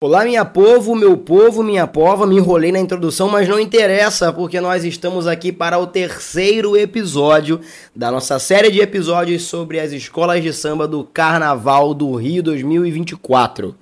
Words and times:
Olá, 0.00 0.24
minha 0.24 0.44
povo, 0.44 0.94
meu 0.94 1.16
povo, 1.16 1.60
minha 1.60 1.84
pova. 1.84 2.24
Me 2.24 2.36
enrolei 2.36 2.70
na 2.70 2.78
introdução, 2.78 3.28
mas 3.28 3.48
não 3.48 3.58
interessa, 3.58 4.32
porque 4.32 4.60
nós 4.60 4.84
estamos 4.84 5.26
aqui 5.26 5.50
para 5.50 5.76
o 5.76 5.88
terceiro 5.88 6.76
episódio 6.76 7.60
da 7.96 8.08
nossa 8.08 8.38
série 8.38 8.70
de 8.70 8.78
episódios 8.78 9.42
sobre 9.42 9.80
as 9.80 9.90
escolas 9.90 10.40
de 10.40 10.52
samba 10.52 10.86
do 10.86 11.02
Carnaval 11.02 11.92
do 11.94 12.14
Rio 12.14 12.44
2024. 12.44 13.74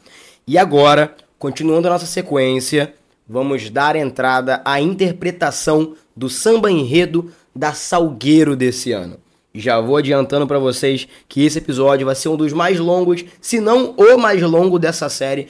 E 0.46 0.56
agora, 0.56 1.14
continuando 1.38 1.86
a 1.86 1.90
nossa 1.90 2.06
sequência, 2.06 2.94
vamos 3.28 3.68
dar 3.68 3.94
entrada 3.94 4.62
à 4.64 4.80
interpretação 4.80 5.92
do 6.16 6.30
samba 6.30 6.70
enredo 6.70 7.30
da 7.54 7.74
Salgueiro 7.74 8.56
desse 8.56 8.90
ano. 8.90 9.18
Já 9.54 9.80
vou 9.80 9.98
adiantando 9.98 10.46
para 10.46 10.58
vocês 10.58 11.06
que 11.28 11.44
esse 11.44 11.58
episódio 11.58 12.06
vai 12.06 12.14
ser 12.14 12.30
um 12.30 12.36
dos 12.36 12.54
mais 12.54 12.78
longos, 12.78 13.22
se 13.38 13.60
não 13.60 13.94
o 13.98 14.16
mais 14.16 14.40
longo 14.42 14.78
dessa 14.78 15.10
série, 15.10 15.48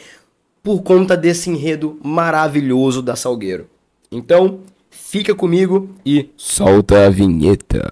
por 0.67 0.83
conta 0.83 1.17
desse 1.17 1.48
enredo 1.48 1.96
maravilhoso 2.03 3.01
da 3.01 3.15
Salgueiro. 3.15 3.69
Então, 4.11 4.62
fica 4.91 5.33
comigo 5.33 5.91
e 6.05 6.29
solta 6.37 7.06
a 7.06 7.09
vinheta. 7.09 7.89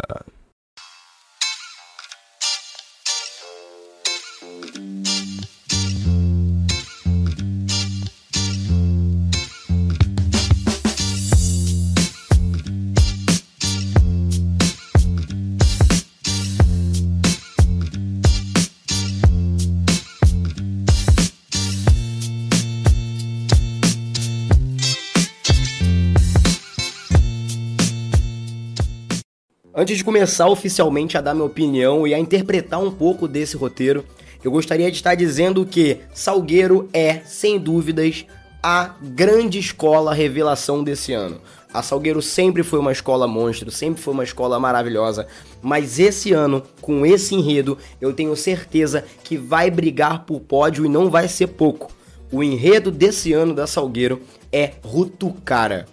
Antes 29.84 29.98
de 29.98 30.04
começar 30.04 30.48
oficialmente 30.48 31.18
a 31.18 31.20
dar 31.20 31.34
minha 31.34 31.44
opinião 31.44 32.06
e 32.06 32.14
a 32.14 32.18
interpretar 32.18 32.80
um 32.80 32.90
pouco 32.90 33.28
desse 33.28 33.54
roteiro, 33.54 34.02
eu 34.42 34.50
gostaria 34.50 34.90
de 34.90 34.96
estar 34.96 35.14
dizendo 35.14 35.66
que 35.66 35.98
Salgueiro 36.14 36.88
é, 36.90 37.20
sem 37.27 37.58
dúvidas, 37.58 38.24
a 38.62 38.94
grande 39.02 39.58
escola 39.58 40.14
revelação 40.14 40.82
desse 40.82 41.12
ano. 41.12 41.38
A 41.70 41.82
Salgueiro 41.82 42.22
sempre 42.22 42.62
foi 42.62 42.78
uma 42.78 42.92
escola 42.92 43.28
monstro, 43.28 43.70
sempre 43.70 44.00
foi 44.00 44.14
uma 44.14 44.24
escola 44.24 44.58
maravilhosa, 44.58 45.27
mas 45.60 46.00
esse 46.00 46.32
ano, 46.32 46.62
com 46.80 47.05
esse 47.05 47.34
enredo, 47.34 47.77
eu 48.00 48.14
tenho 48.14 48.34
certeza 48.34 49.05
que 49.22 49.36
vai 49.36 49.70
brigar 49.70 50.24
por 50.24 50.40
pódio 50.40 50.86
e 50.86 50.88
não 50.88 51.10
vai 51.10 51.28
ser 51.28 51.48
pouco. 51.48 51.92
O 52.32 52.42
enredo 52.42 52.90
desse 52.90 53.34
ano 53.34 53.52
da 53.52 53.66
Salgueiro 53.66 54.22
é 54.50 54.72
Rutucara. 54.82 55.84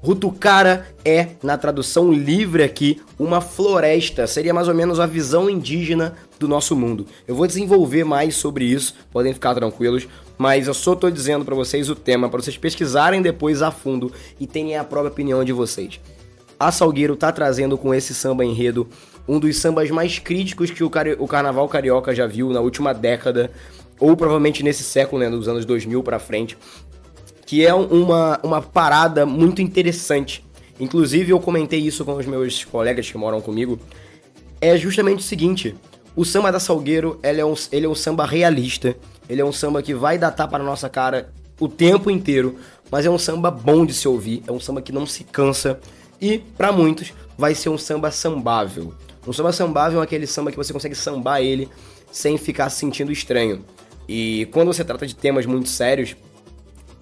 Rutucara 0.00 0.86
é, 1.04 1.30
na 1.42 1.58
tradução 1.58 2.12
livre 2.12 2.62
aqui, 2.62 3.00
uma 3.18 3.40
floresta. 3.40 4.26
Seria 4.26 4.54
mais 4.54 4.68
ou 4.68 4.74
menos 4.74 5.00
a 5.00 5.06
visão 5.06 5.50
indígena 5.50 6.14
do 6.38 6.46
nosso 6.46 6.76
mundo. 6.76 7.04
Eu 7.26 7.34
vou 7.34 7.46
desenvolver 7.46 8.04
mais 8.04 8.36
sobre 8.36 8.64
isso, 8.64 8.94
podem 9.10 9.34
ficar 9.34 9.54
tranquilos, 9.54 10.06
mas 10.36 10.68
eu 10.68 10.74
só 10.74 10.94
tô 10.94 11.10
dizendo 11.10 11.44
para 11.44 11.54
vocês 11.54 11.90
o 11.90 11.96
tema 11.96 12.28
para 12.28 12.40
vocês 12.40 12.56
pesquisarem 12.56 13.20
depois 13.20 13.60
a 13.60 13.70
fundo 13.70 14.12
e 14.38 14.46
terem 14.46 14.76
a 14.76 14.84
própria 14.84 15.10
opinião 15.10 15.44
de 15.44 15.52
vocês. 15.52 16.00
A 16.60 16.70
Salgueiro 16.70 17.16
tá 17.16 17.30
trazendo 17.32 17.76
com 17.76 17.92
esse 17.92 18.14
samba 18.14 18.44
enredo 18.44 18.88
um 19.28 19.38
dos 19.38 19.58
sambas 19.58 19.90
mais 19.90 20.18
críticos 20.18 20.70
que 20.70 20.82
o, 20.82 20.88
car 20.88 21.06
o 21.18 21.28
carnaval 21.28 21.68
carioca 21.68 22.14
já 22.14 22.26
viu 22.26 22.50
na 22.50 22.60
última 22.60 22.94
década, 22.94 23.50
ou 24.00 24.16
provavelmente 24.16 24.62
nesse 24.62 24.82
século, 24.82 25.20
né, 25.20 25.28
dos 25.28 25.48
anos 25.48 25.64
2000 25.64 26.02
para 26.02 26.18
frente 26.18 26.56
que 27.48 27.64
é 27.64 27.72
uma, 27.72 28.38
uma 28.42 28.60
parada 28.60 29.24
muito 29.24 29.62
interessante. 29.62 30.44
Inclusive, 30.78 31.32
eu 31.32 31.40
comentei 31.40 31.80
isso 31.80 32.04
com 32.04 32.12
os 32.12 32.26
meus 32.26 32.62
colegas 32.62 33.10
que 33.10 33.16
moram 33.16 33.40
comigo. 33.40 33.80
É 34.60 34.76
justamente 34.76 35.20
o 35.20 35.22
seguinte: 35.22 35.74
o 36.14 36.26
samba 36.26 36.52
da 36.52 36.60
Salgueiro 36.60 37.18
ele 37.22 37.40
é, 37.40 37.46
um, 37.46 37.54
ele 37.72 37.86
é 37.86 37.88
um 37.88 37.94
samba 37.94 38.26
realista. 38.26 38.94
Ele 39.30 39.40
é 39.40 39.44
um 39.44 39.50
samba 39.50 39.82
que 39.82 39.94
vai 39.94 40.18
dar 40.18 40.30
tapa 40.30 40.58
na 40.58 40.64
nossa 40.64 40.90
cara 40.90 41.32
o 41.58 41.66
tempo 41.66 42.10
inteiro. 42.10 42.56
Mas 42.90 43.06
é 43.06 43.10
um 43.10 43.18
samba 43.18 43.50
bom 43.50 43.86
de 43.86 43.94
se 43.94 44.06
ouvir. 44.06 44.42
É 44.46 44.52
um 44.52 44.60
samba 44.60 44.82
que 44.82 44.92
não 44.92 45.06
se 45.06 45.24
cansa. 45.24 45.80
E, 46.20 46.40
para 46.54 46.70
muitos, 46.70 47.14
vai 47.38 47.54
ser 47.54 47.70
um 47.70 47.78
samba 47.78 48.10
sambável. 48.10 48.92
Um 49.26 49.32
samba 49.32 49.52
sambável 49.52 50.02
é 50.02 50.04
aquele 50.04 50.26
samba 50.26 50.50
que 50.50 50.56
você 50.58 50.70
consegue 50.70 50.94
sambar 50.94 51.40
ele 51.40 51.66
sem 52.12 52.36
ficar 52.36 52.68
se 52.68 52.76
sentindo 52.76 53.10
estranho. 53.10 53.64
E 54.06 54.46
quando 54.52 54.68
você 54.68 54.84
trata 54.84 55.06
de 55.06 55.16
temas 55.16 55.46
muito 55.46 55.70
sérios, 55.70 56.14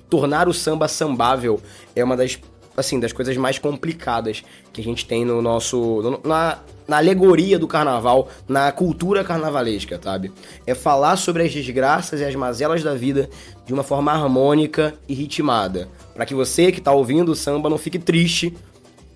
tornar 0.09 0.49
o 0.49 0.55
samba 0.55 0.89
sambável 0.89 1.61
é 1.95 2.03
uma 2.03 2.17
das 2.17 2.39
assim 2.77 3.01
das 3.01 3.13
coisas 3.13 3.37
mais 3.37 3.59
complicadas 3.59 4.45
que 4.73 4.81
a 4.81 4.85
gente 4.85 5.07
tem 5.07 5.25
no 5.25 5.41
nosso 5.41 6.03
no, 6.03 6.21
na, 6.23 6.59
na 6.87 6.99
alegoria 6.99 7.59
do 7.59 7.67
carnaval, 7.67 8.29
na 8.47 8.71
cultura 8.71 9.25
carnavalesca, 9.25 9.99
sabe? 10.03 10.31
É 10.67 10.75
falar 10.75 11.17
sobre 11.17 11.43
as 11.43 11.53
desgraças 11.53 12.21
e 12.21 12.25
as 12.25 12.35
mazelas 12.35 12.83
da 12.83 12.95
vida 12.95 13.29
de 13.65 13.73
uma 13.73 13.83
forma 13.83 14.13
harmônica 14.13 14.95
e 15.09 15.15
ritmada, 15.15 15.89
para 16.15 16.27
que 16.27 16.35
você 16.35 16.71
que 16.71 16.81
tá 16.81 16.93
ouvindo 16.93 17.33
o 17.33 17.37
samba 17.37 17.71
não 17.71 17.79
fique 17.79 17.99
triste 17.99 18.55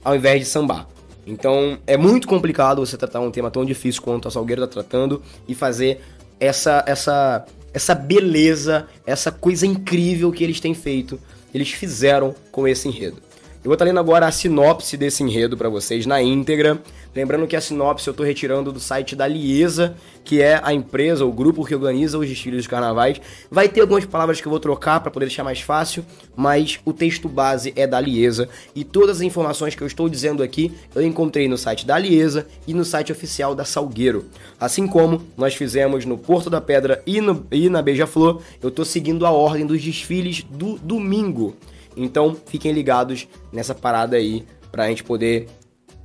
ao 0.02 0.16
invés 0.16 0.40
de 0.40 0.46
sambar. 0.46 0.86
Então, 1.26 1.78
é 1.86 1.96
muito 1.96 2.26
complicado 2.26 2.84
você 2.84 2.96
tratar 2.96 3.20
um 3.20 3.30
tema 3.30 3.50
tão 3.50 3.64
difícil 3.64 4.02
quanto 4.02 4.26
a 4.26 4.30
Salgueiro 4.30 4.62
tá 4.62 4.66
tratando 4.66 5.22
e 5.46 5.54
fazer 5.54 6.00
essa 6.40 6.82
essa 6.86 7.44
essa 7.72 7.94
beleza, 7.94 8.86
essa 9.06 9.30
coisa 9.30 9.66
incrível 9.66 10.32
que 10.32 10.42
eles 10.42 10.60
têm 10.60 10.74
feito, 10.74 11.20
eles 11.54 11.70
fizeram 11.70 12.34
com 12.50 12.66
esse 12.66 12.88
enredo. 12.88 13.29
Eu 13.62 13.68
vou 13.68 13.74
estar 13.74 13.84
lendo 13.84 14.00
agora 14.00 14.26
a 14.26 14.32
sinopse 14.32 14.96
desse 14.96 15.22
enredo 15.22 15.54
para 15.54 15.68
vocês 15.68 16.06
na 16.06 16.22
íntegra. 16.22 16.80
Lembrando 17.14 17.46
que 17.46 17.54
a 17.54 17.60
sinopse 17.60 18.08
eu 18.08 18.12
estou 18.12 18.24
retirando 18.24 18.72
do 18.72 18.80
site 18.80 19.14
da 19.14 19.28
Liesa, 19.28 19.94
que 20.24 20.40
é 20.40 20.58
a 20.64 20.72
empresa, 20.72 21.26
o 21.26 21.32
grupo 21.32 21.66
que 21.66 21.74
organiza 21.74 22.16
os 22.16 22.26
desfiles 22.26 22.60
dos 22.60 22.66
carnavais. 22.66 23.20
Vai 23.50 23.68
ter 23.68 23.82
algumas 23.82 24.06
palavras 24.06 24.40
que 24.40 24.46
eu 24.46 24.50
vou 24.50 24.58
trocar 24.58 25.00
para 25.00 25.10
poder 25.10 25.26
deixar 25.26 25.44
mais 25.44 25.60
fácil, 25.60 26.06
mas 26.34 26.80
o 26.86 26.94
texto 26.94 27.28
base 27.28 27.74
é 27.76 27.86
da 27.86 28.00
Liesa. 28.00 28.48
E 28.74 28.82
todas 28.82 29.18
as 29.18 29.22
informações 29.22 29.74
que 29.74 29.82
eu 29.82 29.86
estou 29.86 30.08
dizendo 30.08 30.42
aqui 30.42 30.72
eu 30.94 31.02
encontrei 31.02 31.46
no 31.46 31.58
site 31.58 31.84
da 31.84 31.98
Liesa 31.98 32.46
e 32.66 32.72
no 32.72 32.82
site 32.84 33.12
oficial 33.12 33.54
da 33.54 33.66
Salgueiro. 33.66 34.24
Assim 34.58 34.86
como 34.86 35.20
nós 35.36 35.54
fizemos 35.54 36.06
no 36.06 36.16
Porto 36.16 36.48
da 36.48 36.62
Pedra 36.62 37.02
e, 37.06 37.20
no, 37.20 37.46
e 37.50 37.68
na 37.68 37.82
Beija-Flor, 37.82 38.40
eu 38.62 38.70
estou 38.70 38.86
seguindo 38.86 39.26
a 39.26 39.30
ordem 39.30 39.66
dos 39.66 39.82
desfiles 39.82 40.46
do 40.50 40.78
domingo. 40.78 41.54
Então 41.96 42.36
fiquem 42.46 42.72
ligados 42.72 43.26
nessa 43.52 43.74
parada 43.74 44.16
aí 44.16 44.44
pra 44.70 44.88
gente 44.88 45.04
poder 45.04 45.48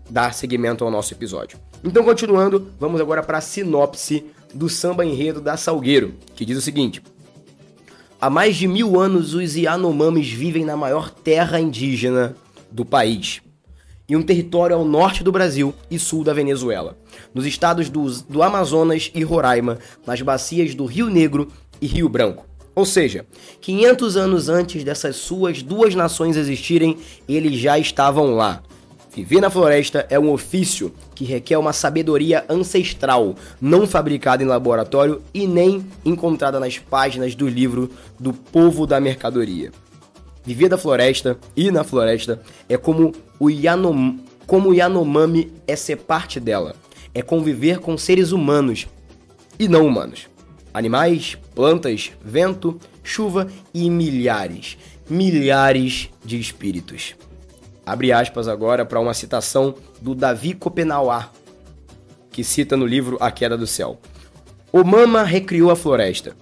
dar 0.09 0.33
seguimento 0.33 0.83
ao 0.83 0.91
nosso 0.91 1.13
episódio. 1.13 1.59
Então, 1.83 2.03
continuando, 2.03 2.71
vamos 2.79 2.99
agora 2.99 3.21
para 3.21 3.37
a 3.37 3.41
sinopse 3.41 4.25
do 4.53 4.69
samba 4.69 5.05
enredo 5.05 5.41
da 5.41 5.57
Salgueiro, 5.57 6.15
que 6.35 6.45
diz 6.45 6.57
o 6.57 6.61
seguinte: 6.61 7.01
Há 8.19 8.29
mais 8.29 8.55
de 8.55 8.67
mil 8.67 8.99
anos, 8.99 9.33
os 9.33 9.55
Yanomamis 9.55 10.29
vivem 10.29 10.65
na 10.65 10.75
maior 10.75 11.09
terra 11.11 11.59
indígena 11.59 12.35
do 12.71 12.85
país, 12.85 13.41
em 14.09 14.15
um 14.15 14.23
território 14.23 14.75
ao 14.75 14.85
norte 14.85 15.23
do 15.23 15.31
Brasil 15.31 15.73
e 15.91 15.99
sul 15.99 16.23
da 16.23 16.33
Venezuela, 16.33 16.97
nos 17.33 17.45
estados 17.45 17.89
do, 17.89 18.09
do 18.23 18.41
Amazonas 18.41 19.11
e 19.13 19.23
Roraima, 19.23 19.77
nas 20.07 20.21
bacias 20.21 20.73
do 20.73 20.85
Rio 20.85 21.09
Negro 21.09 21.49
e 21.81 21.85
Rio 21.85 22.09
Branco. 22.09 22.47
Ou 22.75 22.85
seja, 22.85 23.25
500 23.61 24.17
anos 24.17 24.49
antes 24.49 24.83
dessas 24.83 25.15
suas 25.15 25.63
duas 25.63 25.95
nações 25.95 26.35
existirem, 26.35 26.97
eles 27.27 27.57
já 27.57 27.79
estavam 27.79 28.35
lá. 28.35 28.61
Viver 29.15 29.39
na 29.39 29.49
floresta 29.49 30.05
é 30.09 30.19
um 30.19 30.29
ofício 30.29 30.93
que 31.15 31.23
requer 31.23 31.57
uma 31.57 31.71
sabedoria 31.71 32.43
ancestral, 32.49 33.33
não 33.61 33.87
fabricada 33.87 34.43
em 34.43 34.45
laboratório 34.45 35.21
e 35.33 35.47
nem 35.47 35.85
encontrada 36.03 36.59
nas 36.59 36.77
páginas 36.77 37.33
do 37.33 37.47
livro 37.47 37.89
do 38.19 38.33
povo 38.33 38.85
da 38.85 38.99
mercadoria. 38.99 39.71
Viver 40.43 40.67
da 40.67 40.77
floresta 40.77 41.39
e 41.55 41.71
na 41.71 41.85
floresta 41.85 42.41
é 42.67 42.75
como 42.75 43.13
o 43.39 43.49
Yanom, 43.49 44.17
como 44.45 44.73
Yanomami 44.73 45.49
é 45.65 45.77
ser 45.77 45.95
parte 45.95 46.37
dela, 46.37 46.75
é 47.13 47.21
conviver 47.21 47.79
com 47.79 47.97
seres 47.97 48.33
humanos 48.33 48.85
e 49.57 49.69
não 49.69 49.87
humanos 49.87 50.34
animais, 50.75 51.37
plantas, 51.55 52.11
vento, 52.21 52.77
chuva 53.01 53.47
e 53.73 53.89
milhares, 53.89 54.77
milhares 55.09 56.09
de 56.21 56.37
espíritos. 56.37 57.15
Abre 57.85 58.11
aspas 58.11 58.49
agora 58.49 58.85
para 58.85 58.99
uma 58.99 59.13
citação 59.13 59.73
do 60.01 60.13
Davi 60.13 60.53
Copenauer, 60.53 61.29
que 62.29 62.43
cita 62.43 62.75
no 62.75 62.85
livro 62.85 63.15
A 63.21 63.31
Queda 63.31 63.57
do 63.57 63.65
Céu. 63.65 63.97
O 64.69 64.83
Mama 64.83 65.23
recriou 65.23 65.71
a 65.71 65.77
floresta, 65.77 66.35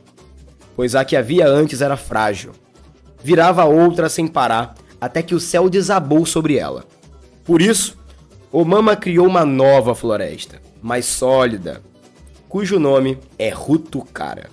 pois 0.75 0.95
a 0.95 1.05
que 1.05 1.15
havia 1.15 1.47
antes 1.47 1.79
era 1.79 1.95
frágil. 1.95 2.53
Virava 3.23 3.65
outra 3.65 4.09
sem 4.09 4.25
parar, 4.25 4.73
até 4.99 5.21
que 5.21 5.35
o 5.35 5.39
céu 5.39 5.69
desabou 5.69 6.25
sobre 6.25 6.57
ela. 6.57 6.85
Por 7.45 7.61
isso, 7.61 7.95
o 8.51 8.65
Mama 8.65 8.95
criou 8.95 9.27
uma 9.27 9.45
nova 9.45 9.93
floresta, 9.93 10.59
mais 10.81 11.05
sólida, 11.05 11.83
cujo 12.53 12.77
nome 12.77 13.17
é 13.39 13.49
Rutucara. 13.49 14.47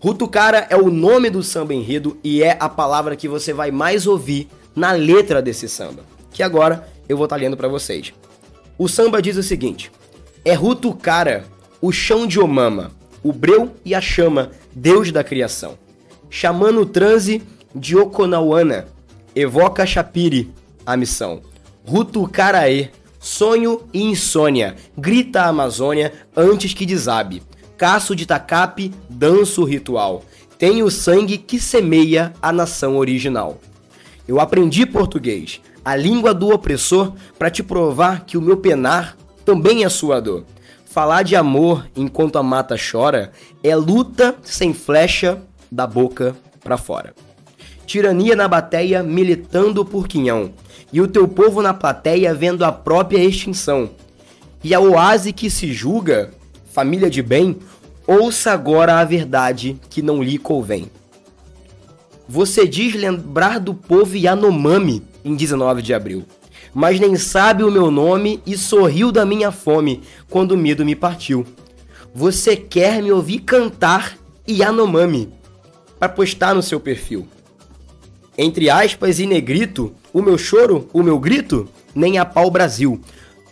Rutucara 0.00 0.66
é 0.68 0.76
o 0.76 0.90
nome 0.90 1.30
do 1.30 1.40
samba 1.40 1.72
enredo 1.72 2.18
e 2.24 2.42
é 2.42 2.56
a 2.58 2.68
palavra 2.68 3.14
que 3.14 3.28
você 3.28 3.52
vai 3.52 3.70
mais 3.70 4.08
ouvir 4.08 4.48
na 4.74 4.90
letra 4.90 5.40
desse 5.40 5.68
samba, 5.68 6.02
que 6.32 6.42
agora 6.42 6.88
eu 7.08 7.16
vou 7.16 7.26
estar 7.26 7.36
tá 7.36 7.42
lendo 7.42 7.56
para 7.56 7.68
vocês. 7.68 8.12
O 8.76 8.88
samba 8.88 9.22
diz 9.22 9.36
o 9.36 9.42
seguinte: 9.44 9.92
É 10.44 10.52
Rutucara, 10.52 11.44
o 11.80 11.92
chão 11.92 12.26
de 12.26 12.40
Omama, 12.40 12.90
o 13.22 13.32
breu 13.32 13.70
e 13.84 13.94
a 13.94 14.00
chama, 14.00 14.50
Deus 14.74 15.12
da 15.12 15.22
criação. 15.22 15.78
Chamando 16.28 16.80
o 16.80 16.86
transe 16.86 17.40
de 17.72 17.96
Okonauana, 17.96 18.88
evoca 19.32 19.86
Chapiri, 19.86 20.52
a 20.84 20.96
missão. 20.96 21.40
Rutucaraê, 21.86 22.88
sonho 23.20 23.82
e 23.92 24.02
insônia, 24.02 24.76
grita 24.96 25.42
a 25.42 25.48
Amazônia 25.48 26.12
antes 26.34 26.72
que 26.72 26.86
desabe. 26.86 27.42
Caço 27.76 28.16
de 28.16 28.24
tacape, 28.24 28.92
danço 29.08 29.62
ritual. 29.62 30.24
Tenho 30.58 30.90
sangue 30.90 31.38
que 31.38 31.60
semeia 31.60 32.32
a 32.40 32.50
nação 32.50 32.96
original. 32.96 33.60
Eu 34.26 34.40
aprendi 34.40 34.86
português, 34.86 35.60
a 35.84 35.94
língua 35.94 36.32
do 36.32 36.48
opressor, 36.48 37.12
para 37.38 37.50
te 37.50 37.62
provar 37.62 38.24
que 38.24 38.38
o 38.38 38.42
meu 38.42 38.56
penar 38.56 39.16
também 39.44 39.84
é 39.84 39.88
sua 39.88 40.20
dor. 40.20 40.44
Falar 40.86 41.22
de 41.22 41.36
amor 41.36 41.88
enquanto 41.94 42.36
a 42.36 42.42
mata 42.42 42.76
chora 42.76 43.32
é 43.62 43.76
luta 43.76 44.36
sem 44.42 44.72
flecha 44.74 45.40
da 45.70 45.86
boca 45.86 46.36
para 46.62 46.76
fora. 46.76 47.14
Tirania 47.90 48.36
na 48.36 48.46
bateia 48.46 49.02
militando 49.02 49.84
por 49.84 50.06
quinhão, 50.06 50.52
e 50.92 51.00
o 51.00 51.08
teu 51.08 51.26
povo 51.26 51.60
na 51.60 51.74
plateia 51.74 52.32
vendo 52.32 52.64
a 52.64 52.70
própria 52.70 53.18
extinção. 53.18 53.90
E 54.62 54.72
a 54.72 54.78
oase 54.78 55.32
que 55.32 55.50
se 55.50 55.72
julga, 55.72 56.30
família 56.72 57.10
de 57.10 57.20
bem, 57.20 57.56
ouça 58.06 58.52
agora 58.52 59.00
a 59.00 59.04
verdade 59.04 59.76
que 59.90 60.02
não 60.02 60.22
lhe 60.22 60.38
convém. 60.38 60.88
Você 62.28 62.64
diz 62.64 62.94
lembrar 62.94 63.58
do 63.58 63.74
povo 63.74 64.16
Yanomami 64.16 65.02
em 65.24 65.34
19 65.34 65.82
de 65.82 65.92
abril, 65.92 66.24
mas 66.72 67.00
nem 67.00 67.16
sabe 67.16 67.64
o 67.64 67.72
meu 67.72 67.90
nome 67.90 68.40
e 68.46 68.56
sorriu 68.56 69.10
da 69.10 69.26
minha 69.26 69.50
fome 69.50 70.00
quando 70.28 70.52
o 70.52 70.56
medo 70.56 70.84
me 70.84 70.94
partiu. 70.94 71.44
Você 72.14 72.54
quer 72.56 73.02
me 73.02 73.10
ouvir 73.10 73.40
cantar 73.40 74.16
Yanomami 74.48 75.28
para 75.98 76.08
postar 76.08 76.54
no 76.54 76.62
seu 76.62 76.78
perfil. 76.78 77.26
Entre 78.42 78.70
aspas 78.70 79.20
e 79.20 79.26
negrito, 79.26 79.92
o 80.14 80.22
meu 80.22 80.38
choro, 80.38 80.88
o 80.94 81.02
meu 81.02 81.18
grito, 81.18 81.68
nem 81.94 82.18
a 82.18 82.24
pau 82.24 82.50
Brasil. 82.50 82.98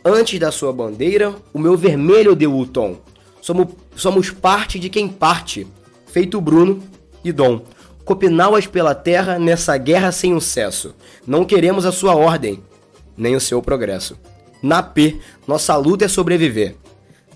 Antes 0.02 0.40
da 0.40 0.50
sua 0.50 0.72
bandeira, 0.72 1.34
o 1.52 1.58
meu 1.58 1.76
vermelho 1.76 2.34
deu 2.34 2.56
o 2.56 2.64
tom. 2.64 2.96
Somos, 3.42 3.68
somos 3.94 4.30
parte 4.30 4.78
de 4.78 4.88
quem 4.88 5.06
parte, 5.06 5.66
feito 6.06 6.40
Bruno 6.40 6.82
e 7.22 7.30
Dom 7.32 7.60
copiná-las 8.08 8.66
pela 8.66 8.94
terra 8.94 9.38
nessa 9.38 9.76
guerra 9.76 10.10
sem 10.10 10.32
um 10.32 10.40
cesso. 10.40 10.94
Não 11.26 11.44
queremos 11.44 11.84
a 11.84 11.92
sua 11.92 12.14
ordem, 12.14 12.62
nem 13.14 13.36
o 13.36 13.40
seu 13.40 13.60
progresso. 13.60 14.16
Na 14.62 14.82
P, 14.82 15.18
nossa 15.46 15.76
luta 15.76 16.06
é 16.06 16.08
sobreviver. 16.08 16.74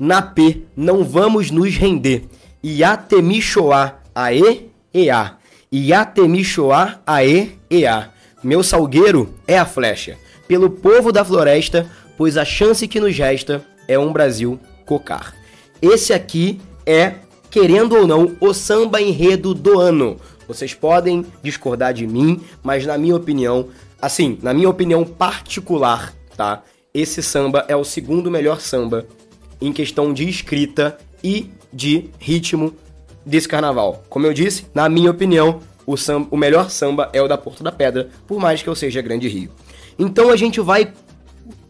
Na 0.01 0.23
P, 0.23 0.63
não 0.75 1.05
vamos 1.05 1.51
nos 1.51 1.77
render. 1.77 2.25
Iatemichoá, 2.65 3.99
aê, 4.15 4.69
ea. 4.95 5.37
Iatemichoá, 5.73 7.01
aê, 7.07 7.53
ea. 7.71 8.11
Meu 8.45 8.63
salgueiro 8.63 9.35
é 9.47 9.59
a 9.59 9.65
flecha. 9.65 10.19
Pelo 10.47 10.69
povo 10.69 11.11
da 11.11 11.25
floresta, 11.25 11.91
pois 12.19 12.37
a 12.37 12.45
chance 12.45 12.87
que 12.87 13.01
nos 13.01 13.17
resta 13.17 13.65
é 13.89 13.99
um 13.99 14.13
Brasil 14.13 14.61
cocar. 14.85 15.35
Esse 15.81 16.13
aqui 16.13 16.61
é, 16.85 17.15
querendo 17.51 17.97
ou 17.97 18.07
não, 18.07 18.37
o 18.39 18.53
samba 18.53 19.01
enredo 19.01 19.55
do 19.55 19.81
ano. 19.81 20.19
Vocês 20.47 20.75
podem 20.75 21.25
discordar 21.43 21.95
de 21.95 22.07
mim, 22.07 22.43
mas 22.63 22.85
na 22.85 22.99
minha 22.99 23.17
opinião, 23.17 23.69
assim, 24.01 24.39
na 24.43 24.53
minha 24.53 24.69
opinião 24.69 25.05
particular, 25.05 26.13
tá? 26.37 26.63
Esse 26.93 27.23
samba 27.23 27.65
é 27.69 27.75
o 27.75 27.85
segundo 27.85 28.31
melhor 28.31 28.61
samba 28.61 29.07
em 29.61 29.73
questão 29.73 30.13
de 30.13 30.29
escrita 30.29 30.99
e 31.25 31.51
de 31.73 32.11
ritmo 32.19 32.75
desse 33.25 33.49
carnaval. 33.49 34.05
Como 34.09 34.27
eu 34.27 34.33
disse, 34.33 34.67
na 34.75 34.89
minha 34.89 35.11
opinião, 35.11 35.61
o, 35.87 35.97
samba, 35.97 36.29
o 36.31 36.37
melhor 36.37 36.71
samba 36.71 37.11
é 37.13 37.21
o 37.21 37.29
da 37.29 37.39
Porto 37.39 37.63
da 37.63 37.73
Pedra, 37.73 38.09
por 38.27 38.39
mais 38.39 38.63
que 38.63 38.69
eu 38.69 38.75
seja 38.75 39.03
Grande 39.03 39.29
Rio. 39.29 39.51
Então 39.99 40.31
a 40.31 40.37
gente 40.37 40.61
vai. 40.61 40.93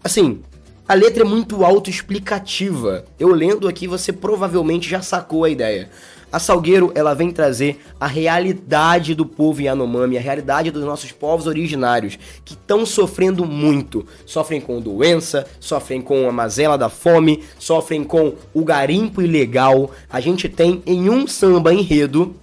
Assim, 0.02 0.42
a 0.88 0.94
letra 0.94 1.22
é 1.22 1.26
muito 1.26 1.64
autoexplicativa. 1.64 3.04
Eu 3.18 3.28
lendo 3.28 3.68
aqui, 3.68 3.86
você 3.86 4.12
provavelmente 4.12 4.88
já 4.88 5.00
sacou 5.00 5.44
a 5.44 5.50
ideia. 5.50 5.90
A 6.32 6.38
Salgueiro, 6.38 6.90
ela 6.94 7.12
vem 7.12 7.30
trazer 7.30 7.78
a 8.00 8.06
realidade 8.06 9.14
do 9.14 9.26
povo 9.26 9.60
Yanomami, 9.60 10.16
a 10.16 10.20
realidade 10.20 10.70
dos 10.70 10.82
nossos 10.82 11.12
povos 11.12 11.46
originários, 11.46 12.18
que 12.42 12.54
estão 12.54 12.86
sofrendo 12.86 13.44
muito. 13.44 14.06
Sofrem 14.24 14.58
com 14.58 14.80
doença, 14.80 15.46
sofrem 15.60 16.00
com 16.00 16.26
a 16.26 16.32
mazela 16.32 16.78
da 16.78 16.88
fome, 16.88 17.44
sofrem 17.58 18.02
com 18.02 18.32
o 18.54 18.64
garimpo 18.64 19.20
ilegal. 19.20 19.90
A 20.08 20.20
gente 20.20 20.48
tem 20.48 20.82
em 20.86 21.10
um 21.10 21.26
samba 21.26 21.74
enredo 21.74 22.34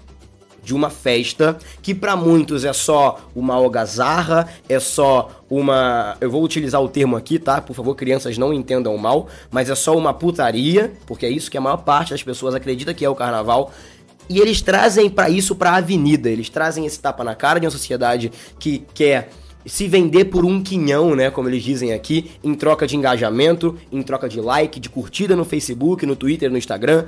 de 0.69 0.75
uma 0.75 0.91
festa 0.91 1.57
que 1.81 1.95
para 1.95 2.15
muitos 2.15 2.63
é 2.63 2.71
só 2.71 3.19
uma 3.35 3.55
algazarra, 3.55 4.47
é 4.69 4.79
só 4.79 5.41
uma. 5.49 6.15
Eu 6.21 6.29
vou 6.29 6.43
utilizar 6.43 6.79
o 6.79 6.87
termo 6.87 7.17
aqui, 7.17 7.39
tá? 7.39 7.59
Por 7.59 7.75
favor, 7.75 7.95
crianças 7.95 8.37
não 8.37 8.53
entendam 8.53 8.95
mal, 8.95 9.27
mas 9.49 9.67
é 9.67 9.73
só 9.73 9.97
uma 9.97 10.13
putaria, 10.13 10.93
porque 11.07 11.25
é 11.25 11.29
isso 11.29 11.49
que 11.49 11.57
a 11.57 11.61
maior 11.61 11.77
parte 11.77 12.11
das 12.11 12.21
pessoas 12.21 12.53
acredita 12.53 12.93
que 12.93 13.03
é 13.03 13.09
o 13.09 13.15
carnaval. 13.15 13.71
E 14.29 14.37
eles 14.37 14.61
trazem 14.61 15.09
para 15.09 15.27
isso 15.27 15.55
para 15.55 15.73
avenida, 15.73 16.29
eles 16.29 16.49
trazem 16.49 16.85
esse 16.85 16.99
tapa 16.99 17.23
na 17.23 17.33
cara 17.33 17.59
de 17.59 17.65
uma 17.65 17.71
sociedade 17.71 18.31
que 18.59 18.85
quer 18.93 19.29
se 19.65 19.87
vender 19.87 20.25
por 20.25 20.45
um 20.45 20.61
quinhão, 20.61 21.15
né, 21.15 21.29
como 21.31 21.49
eles 21.49 21.63
dizem 21.63 21.93
aqui, 21.93 22.31
em 22.43 22.53
troca 22.53 22.85
de 22.87 22.95
engajamento, 22.95 23.75
em 23.91 24.01
troca 24.01 24.29
de 24.29 24.39
like, 24.39 24.79
de 24.79 24.89
curtida 24.89 25.35
no 25.35 25.43
Facebook, 25.43 26.05
no 26.05 26.15
Twitter, 26.15 26.49
no 26.49 26.57
Instagram 26.57 27.05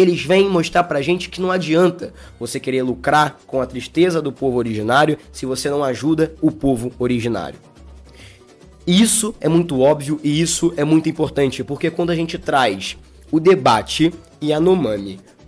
eles 0.00 0.22
vêm 0.24 0.48
mostrar 0.48 0.84
pra 0.84 1.02
gente 1.02 1.28
que 1.28 1.40
não 1.40 1.50
adianta 1.50 2.12
você 2.38 2.60
querer 2.60 2.82
lucrar 2.82 3.38
com 3.46 3.60
a 3.60 3.66
tristeza 3.66 4.22
do 4.22 4.32
povo 4.32 4.58
originário 4.58 5.18
se 5.32 5.46
você 5.46 5.68
não 5.68 5.82
ajuda 5.82 6.34
o 6.40 6.50
povo 6.50 6.92
originário. 6.98 7.58
Isso 8.86 9.34
é 9.40 9.48
muito 9.48 9.80
óbvio 9.80 10.18
e 10.22 10.40
isso 10.40 10.72
é 10.76 10.84
muito 10.84 11.08
importante, 11.08 11.62
porque 11.62 11.90
quando 11.90 12.10
a 12.10 12.16
gente 12.16 12.38
traz 12.38 12.96
o 13.30 13.38
debate 13.38 14.12
e 14.40 14.50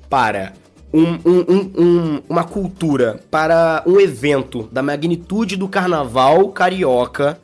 para 0.09 0.53
um, 0.93 1.07
um, 1.25 1.83
um, 1.83 2.23
uma 2.29 2.45
cultura, 2.45 3.21
para 3.31 3.83
um 3.87 4.01
evento 4.01 4.69
da 4.73 4.83
magnitude 4.83 5.57
do 5.57 5.69
carnaval 5.69 6.49
carioca, 6.51 7.41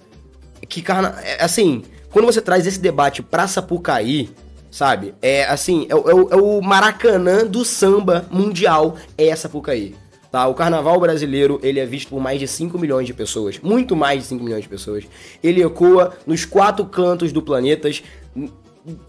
que 0.68 0.82
carna... 0.82 1.14
É, 1.22 1.42
assim, 1.44 1.82
quando 2.10 2.26
você 2.26 2.40
traz 2.40 2.66
esse 2.66 2.80
debate 2.80 3.22
pra 3.22 3.46
Sapucaí, 3.46 4.30
sabe? 4.70 5.14
É 5.20 5.44
assim, 5.44 5.86
é, 5.88 5.94
é, 5.94 5.94
é, 5.94 6.36
o 6.36 6.60
Maracanã 6.60 7.46
do 7.46 7.64
samba 7.64 8.26
mundial, 8.30 8.96
é 9.16 9.28
essa 9.28 9.48
Pucaí. 9.48 9.94
Tá? 10.30 10.46
O 10.48 10.54
carnaval 10.54 10.98
brasileiro, 11.00 11.58
ele 11.62 11.80
é 11.80 11.86
visto 11.86 12.08
por 12.08 12.20
mais 12.20 12.38
de 12.38 12.46
5 12.46 12.78
milhões 12.78 13.06
de 13.06 13.14
pessoas, 13.14 13.58
muito 13.62 13.96
mais 13.96 14.22
de 14.22 14.28
5 14.28 14.44
milhões 14.44 14.62
de 14.62 14.68
pessoas. 14.68 15.04
Ele 15.42 15.62
ecoa 15.62 16.12
nos 16.26 16.44
quatro 16.44 16.84
cantos 16.84 17.32
do 17.32 17.40
planeta, 17.40 17.88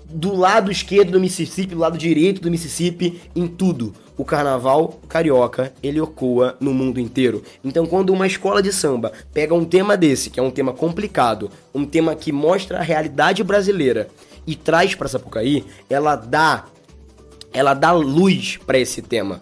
do 0.10 0.36
lado 0.36 0.72
esquerdo 0.72 1.12
do 1.12 1.20
Mississippi, 1.20 1.76
do 1.76 1.80
lado 1.80 1.98
direito 1.98 2.42
do 2.42 2.50
Mississippi, 2.50 3.22
em 3.36 3.48
tudo. 3.48 3.94
O 4.18 4.26
carnaval 4.26 5.00
carioca, 5.08 5.72
ele 5.84 6.00
ecoa 6.00 6.58
no 6.60 6.74
mundo 6.74 7.00
inteiro. 7.00 7.44
Então, 7.64 7.86
quando 7.86 8.12
uma 8.12 8.26
escola 8.26 8.64
de 8.64 8.74
samba 8.74 9.12
pega 9.32 9.54
um 9.54 9.64
tema 9.64 9.96
desse, 9.96 10.32
que 10.32 10.40
é 10.40 10.44
um 10.44 10.50
tema 10.50 10.74
complicado, 10.74 11.52
um 11.74 11.86
tema 11.86 12.16
que 12.16 12.32
mostra 12.32 12.80
a 12.80 12.82
realidade 12.82 13.44
brasileira, 13.44 14.08
e 14.48 14.56
traz 14.56 14.96
para 14.96 15.08
Sapucaí, 15.08 15.66
ela 15.89 16.16
dá 16.16 16.66
ela 17.54 17.74
dá 17.74 17.92
luz 17.92 18.58
para 18.66 18.80
esse 18.80 19.01
tema. 19.01 19.42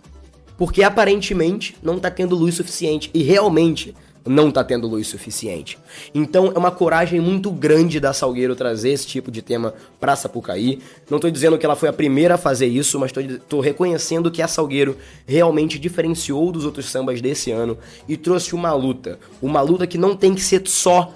Porque 0.58 0.84
aparentemente 0.84 1.76
não 1.84 2.00
tá 2.00 2.10
tendo 2.10 2.36
luz 2.36 2.56
suficiente 2.56 3.10
e 3.14 3.22
realmente 3.24 3.94
não 4.26 4.50
tá 4.50 4.64
tendo 4.64 4.88
luz 4.88 5.08
suficiente. 5.08 5.78
Então 6.14 6.52
é 6.56 6.58
uma 6.58 6.72
coragem 6.72 7.20
muito 7.20 7.52
grande 7.52 8.00
da 8.00 8.12
Salgueiro 8.12 8.56
trazer 8.56 8.90
esse 8.90 9.06
tipo 9.06 9.30
de 9.30 9.42
tema 9.42 9.74
pra 10.00 10.16
Sapucaí. 10.16 10.80
Não 11.10 11.20
tô 11.20 11.30
dizendo 11.30 11.58
que 11.58 11.66
ela 11.66 11.76
foi 11.76 11.90
a 11.90 11.94
primeira 11.94 12.36
a 12.36 12.38
fazer 12.38 12.66
isso, 12.66 13.00
mas 13.00 13.12
tô, 13.12 13.22
tô 13.48 13.60
reconhecendo 13.60 14.32
que 14.32 14.42
a 14.42 14.48
Salgueiro 14.48 14.98
realmente 15.28 15.78
diferenciou 15.78 16.52
dos 16.52 16.66
outros 16.66 16.90
sambas 16.90 17.22
desse 17.22 17.52
ano 17.52 17.78
e 18.08 18.18
trouxe 18.18 18.56
uma 18.56 18.74
luta. 18.74 19.20
Uma 19.42 19.62
luta 19.62 19.86
que 19.86 19.98
não 19.98 20.16
tem 20.16 20.34
que 20.34 20.42
ser 20.42 20.62
só 20.66 21.14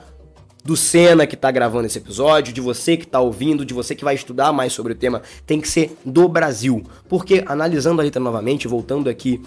do 0.69 0.77
Senna 0.77 1.25
que 1.25 1.35
tá 1.35 1.49
gravando 1.49 1.88
esse 1.88 1.97
episódio, 1.97 2.53
de 2.53 2.61
você 2.61 2.95
que 2.95 3.07
tá 3.07 3.19
ouvindo, 3.19 3.65
de 3.65 3.73
você 3.73 3.95
que 3.95 4.03
vai 4.03 4.13
estudar 4.13 4.53
mais 4.53 4.71
sobre 4.71 4.93
o 4.93 4.95
tema, 4.95 5.23
tem 5.43 5.59
que 5.59 5.67
ser 5.67 5.97
do 6.05 6.29
Brasil. 6.29 6.83
Porque, 7.07 7.43
analisando 7.47 7.99
a 7.99 8.03
letra 8.03 8.21
novamente, 8.21 8.67
voltando 8.67 9.09
aqui 9.09 9.41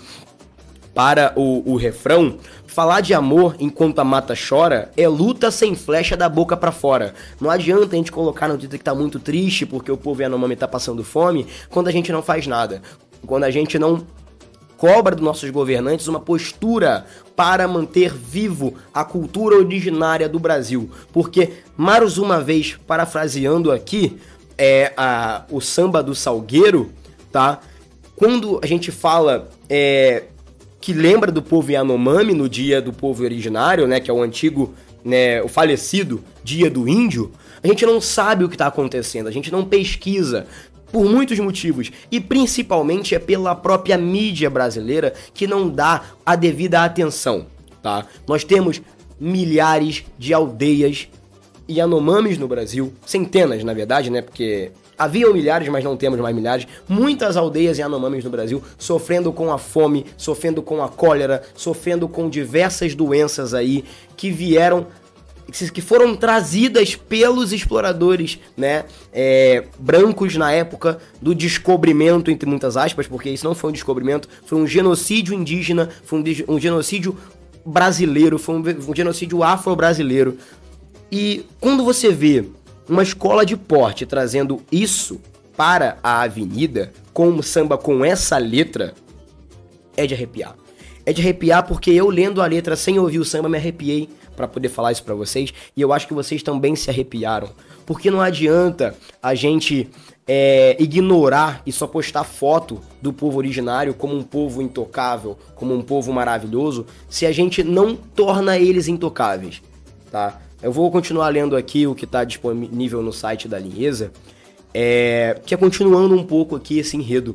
para 0.92 1.32
o, 1.36 1.62
o 1.64 1.76
refrão, 1.76 2.38
falar 2.66 3.02
de 3.02 3.14
amor 3.14 3.54
enquanto 3.60 4.00
a 4.00 4.04
mata 4.04 4.34
chora 4.34 4.90
é 4.96 5.06
luta 5.06 5.52
sem 5.52 5.76
flecha 5.76 6.16
da 6.16 6.28
boca 6.28 6.56
para 6.56 6.72
fora. 6.72 7.14
Não 7.40 7.48
adianta 7.48 7.94
a 7.94 7.96
gente 7.96 8.10
colocar 8.10 8.48
no 8.48 8.58
título 8.58 8.78
que 8.78 8.84
tá 8.84 8.94
muito 8.94 9.20
triste 9.20 9.64
porque 9.64 9.92
o 9.92 9.96
povo 9.96 10.22
Yanomami 10.22 10.56
tá 10.56 10.66
passando 10.66 11.04
fome, 11.04 11.46
quando 11.70 11.86
a 11.86 11.92
gente 11.92 12.10
não 12.10 12.20
faz 12.20 12.48
nada. 12.48 12.82
Quando 13.24 13.44
a 13.44 13.50
gente 13.52 13.78
não 13.78 14.04
cobra 14.82 15.14
dos 15.14 15.24
nossos 15.24 15.48
governantes 15.50 16.08
uma 16.08 16.18
postura 16.18 17.06
para 17.34 17.66
manter 17.66 18.12
vivo 18.12 18.74
a 18.92 19.04
cultura 19.04 19.56
originária 19.56 20.28
do 20.28 20.38
Brasil. 20.38 20.90
Porque, 21.12 21.50
mais 21.76 22.18
uma 22.18 22.40
vez, 22.40 22.78
parafraseando 22.86 23.70
aqui, 23.70 24.18
é 24.56 24.92
a, 24.96 25.44
o 25.50 25.60
samba 25.60 26.02
do 26.02 26.14
Salgueiro, 26.14 26.92
tá? 27.30 27.60
Quando 28.14 28.60
a 28.62 28.66
gente 28.66 28.92
fala 28.92 29.48
é, 29.68 30.24
que 30.80 30.92
lembra 30.92 31.32
do 31.32 31.42
povo 31.42 31.70
Yanomami 31.70 32.34
no 32.34 32.48
dia 32.48 32.82
do 32.82 32.92
povo 32.92 33.24
originário, 33.24 33.86
né, 33.86 34.00
que 34.00 34.10
é 34.10 34.14
o 34.14 34.22
antigo, 34.22 34.74
né, 35.04 35.42
o 35.42 35.48
falecido 35.48 36.22
dia 36.44 36.70
do 36.70 36.88
índio, 36.88 37.32
a 37.62 37.66
gente 37.68 37.86
não 37.86 38.00
sabe 38.00 38.44
o 38.44 38.48
que 38.48 38.56
está 38.56 38.66
acontecendo, 38.66 39.28
a 39.28 39.30
gente 39.30 39.50
não 39.50 39.64
pesquisa, 39.64 40.46
por 40.92 41.04
muitos 41.06 41.38
motivos 41.38 41.90
e 42.10 42.20
principalmente 42.20 43.14
é 43.14 43.18
pela 43.18 43.54
própria 43.54 43.96
mídia 43.96 44.50
brasileira 44.50 45.14
que 45.32 45.46
não 45.46 45.68
dá 45.68 46.02
a 46.24 46.36
devida 46.36 46.84
atenção, 46.84 47.46
tá? 47.82 48.06
Nós 48.28 48.44
temos 48.44 48.82
milhares 49.18 50.04
de 50.18 50.34
aldeias 50.34 51.08
Yanomamis 51.68 52.36
no 52.38 52.46
Brasil, 52.46 52.92
centenas 53.06 53.64
na 53.64 53.72
verdade, 53.72 54.10
né? 54.10 54.20
Porque 54.20 54.70
Haviam 55.02 55.32
milhares, 55.32 55.68
mas 55.68 55.82
não 55.82 55.96
temos 55.96 56.20
mais 56.20 56.32
milhares. 56.32 56.66
Muitas 56.88 57.36
aldeias 57.36 57.76
Yanomamis 57.76 58.22
no 58.22 58.30
Brasil 58.30 58.62
sofrendo 58.78 59.32
com 59.32 59.50
a 59.52 59.58
fome, 59.58 60.06
sofrendo 60.16 60.62
com 60.62 60.80
a 60.80 60.88
cólera, 60.88 61.42
sofrendo 61.56 62.06
com 62.06 62.28
diversas 62.28 62.94
doenças 62.94 63.52
aí 63.52 63.84
que 64.16 64.30
vieram 64.30 64.86
que 65.70 65.80
foram 65.80 66.16
trazidas 66.16 66.94
pelos 66.94 67.52
exploradores, 67.52 68.38
né, 68.56 68.84
é, 69.12 69.64
brancos 69.78 70.34
na 70.36 70.50
época 70.52 70.98
do 71.20 71.34
descobrimento, 71.34 72.30
entre 72.30 72.48
muitas 72.48 72.76
aspas, 72.76 73.06
porque 73.06 73.30
isso 73.30 73.44
não 73.44 73.54
foi 73.54 73.70
um 73.70 73.72
descobrimento, 73.72 74.28
foi 74.46 74.58
um 74.58 74.66
genocídio 74.66 75.34
indígena, 75.34 75.88
foi 76.04 76.20
um, 76.20 76.54
um 76.54 76.58
genocídio 76.58 77.16
brasileiro, 77.64 78.38
foi 78.38 78.56
um, 78.56 78.90
um 78.90 78.94
genocídio 78.94 79.42
afro-brasileiro. 79.42 80.38
E 81.10 81.44
quando 81.60 81.84
você 81.84 82.10
vê 82.10 82.44
uma 82.88 83.02
escola 83.02 83.44
de 83.44 83.56
porte 83.56 84.06
trazendo 84.06 84.62
isso 84.70 85.20
para 85.56 85.98
a 86.02 86.22
avenida, 86.22 86.92
com 87.12 87.28
um 87.28 87.42
samba 87.42 87.76
com 87.76 88.04
essa 88.04 88.38
letra, 88.38 88.94
é 89.96 90.06
de 90.06 90.14
arrepiar. 90.14 90.56
É 91.04 91.12
de 91.12 91.20
arrepiar 91.20 91.66
porque 91.66 91.90
eu 91.90 92.08
lendo 92.08 92.40
a 92.40 92.46
letra 92.46 92.76
sem 92.76 92.98
ouvir 92.98 93.18
o 93.18 93.24
samba 93.24 93.48
me 93.48 93.58
arrepiei 93.58 94.08
para 94.36 94.48
poder 94.48 94.68
falar 94.68 94.92
isso 94.92 95.04
para 95.04 95.14
vocês 95.14 95.52
e 95.76 95.80
eu 95.80 95.92
acho 95.92 96.06
que 96.06 96.14
vocês 96.14 96.42
também 96.42 96.74
se 96.74 96.90
arrepiaram. 96.90 97.50
Porque 97.84 98.10
não 98.10 98.20
adianta 98.20 98.94
a 99.22 99.34
gente 99.34 99.88
é, 100.26 100.76
ignorar 100.78 101.62
e 101.66 101.72
só 101.72 101.86
postar 101.86 102.24
foto 102.24 102.80
do 103.00 103.12
povo 103.12 103.38
originário 103.38 103.92
como 103.92 104.16
um 104.16 104.22
povo 104.22 104.62
intocável, 104.62 105.36
como 105.54 105.74
um 105.74 105.82
povo 105.82 106.12
maravilhoso, 106.12 106.86
se 107.08 107.26
a 107.26 107.32
gente 107.32 107.62
não 107.62 107.96
torna 107.96 108.58
eles 108.58 108.88
intocáveis, 108.88 109.62
tá? 110.10 110.40
Eu 110.62 110.70
vou 110.70 110.90
continuar 110.92 111.28
lendo 111.28 111.56
aqui 111.56 111.86
o 111.88 111.94
que 111.94 112.04
está 112.04 112.22
disponível 112.22 113.02
no 113.02 113.12
site 113.12 113.48
da 113.48 113.58
Linheza, 113.58 114.12
é, 114.72 115.40
que 115.44 115.52
é 115.52 115.56
continuando 115.56 116.14
um 116.14 116.24
pouco 116.24 116.54
aqui 116.54 116.78
esse 116.78 116.96
enredo. 116.96 117.34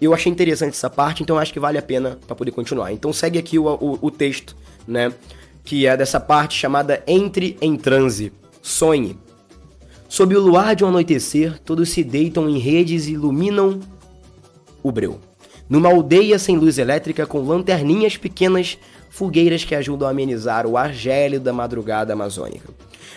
Eu 0.00 0.12
achei 0.12 0.30
interessante 0.30 0.74
essa 0.74 0.90
parte, 0.90 1.22
então 1.22 1.38
acho 1.38 1.52
que 1.52 1.60
vale 1.60 1.78
a 1.78 1.82
pena 1.82 2.18
para 2.26 2.34
poder 2.34 2.50
continuar. 2.50 2.92
Então 2.92 3.12
segue 3.12 3.38
aqui 3.38 3.56
o, 3.56 3.66
o, 3.66 3.98
o 4.02 4.10
texto, 4.10 4.56
né? 4.86 5.12
Que 5.66 5.84
é 5.84 5.96
dessa 5.96 6.20
parte 6.20 6.56
chamada 6.56 7.02
Entre 7.08 7.56
em 7.60 7.76
Transe. 7.76 8.32
Sonhe. 8.62 9.18
Sob 10.08 10.36
o 10.36 10.40
luar 10.40 10.76
de 10.76 10.84
um 10.84 10.88
anoitecer, 10.88 11.58
todos 11.58 11.88
se 11.88 12.04
deitam 12.04 12.48
em 12.48 12.56
redes 12.56 13.08
e 13.08 13.14
iluminam 13.14 13.80
o 14.80 14.92
breu. 14.92 15.18
Numa 15.68 15.88
aldeia 15.88 16.38
sem 16.38 16.56
luz 16.56 16.78
elétrica, 16.78 17.26
com 17.26 17.42
lanterninhas 17.42 18.16
pequenas, 18.16 18.78
fogueiras 19.10 19.64
que 19.64 19.74
ajudam 19.74 20.06
a 20.06 20.12
amenizar 20.12 20.68
o 20.68 20.76
ar 20.76 20.94
gélido 20.94 21.44
da 21.44 21.52
madrugada 21.52 22.12
amazônica. 22.12 22.68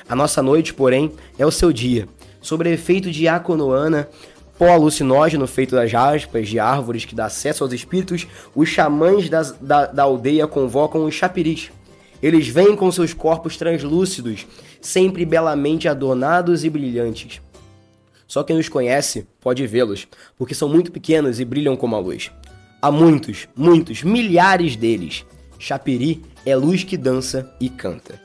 A 0.10 0.16
nossa 0.16 0.42
noite, 0.42 0.74
porém, 0.74 1.12
é 1.38 1.46
o 1.46 1.52
seu 1.52 1.72
dia. 1.72 2.10
Sobre 2.42 2.74
efeito 2.74 3.12
de 3.12 3.28
Aconoana, 3.28 4.10
pó 4.58 4.70
alucinógeno 4.70 5.46
feito 5.46 5.76
das 5.76 5.92
raspas 5.92 6.50
de 6.50 6.58
árvores 6.58 7.06
que 7.06 7.14
dá 7.14 7.26
acesso 7.26 7.64
aos 7.64 7.74
espíritos, 7.74 8.26
os 8.56 8.68
xamãs 8.68 9.30
das, 9.30 9.52
da, 9.62 9.86
da 9.86 10.02
aldeia 10.02 10.48
convocam 10.48 11.06
os 11.06 11.14
chapiris. 11.14 11.70
Eles 12.22 12.48
vêm 12.48 12.76
com 12.76 12.92
seus 12.92 13.14
corpos 13.14 13.58
translúcidos, 13.58 14.46
sempre 14.82 15.26
belamente 15.26 15.88
adornados 15.88 16.64
e 16.64 16.70
brilhantes. 16.70 17.42
Só 18.28 18.44
quem 18.44 18.58
os 18.58 18.70
conhece 18.70 19.28
pode 19.40 19.66
vê-los, 19.66 20.08
porque 20.38 20.54
são 20.54 20.70
muito 20.70 20.92
pequenos 20.92 21.40
e 21.40 21.46
brilham 21.46 21.76
como 21.76 21.96
a 21.96 22.00
luz. 22.00 22.32
Há 22.82 22.92
muitos, 22.92 23.48
muitos, 23.56 24.04
milhares 24.04 24.76
deles, 24.76 25.26
Chapiri 25.60 26.24
é 26.46 26.56
luz 26.56 26.86
que 26.86 26.96
dança 26.96 27.54
e 27.60 27.68
canta. 27.68 28.20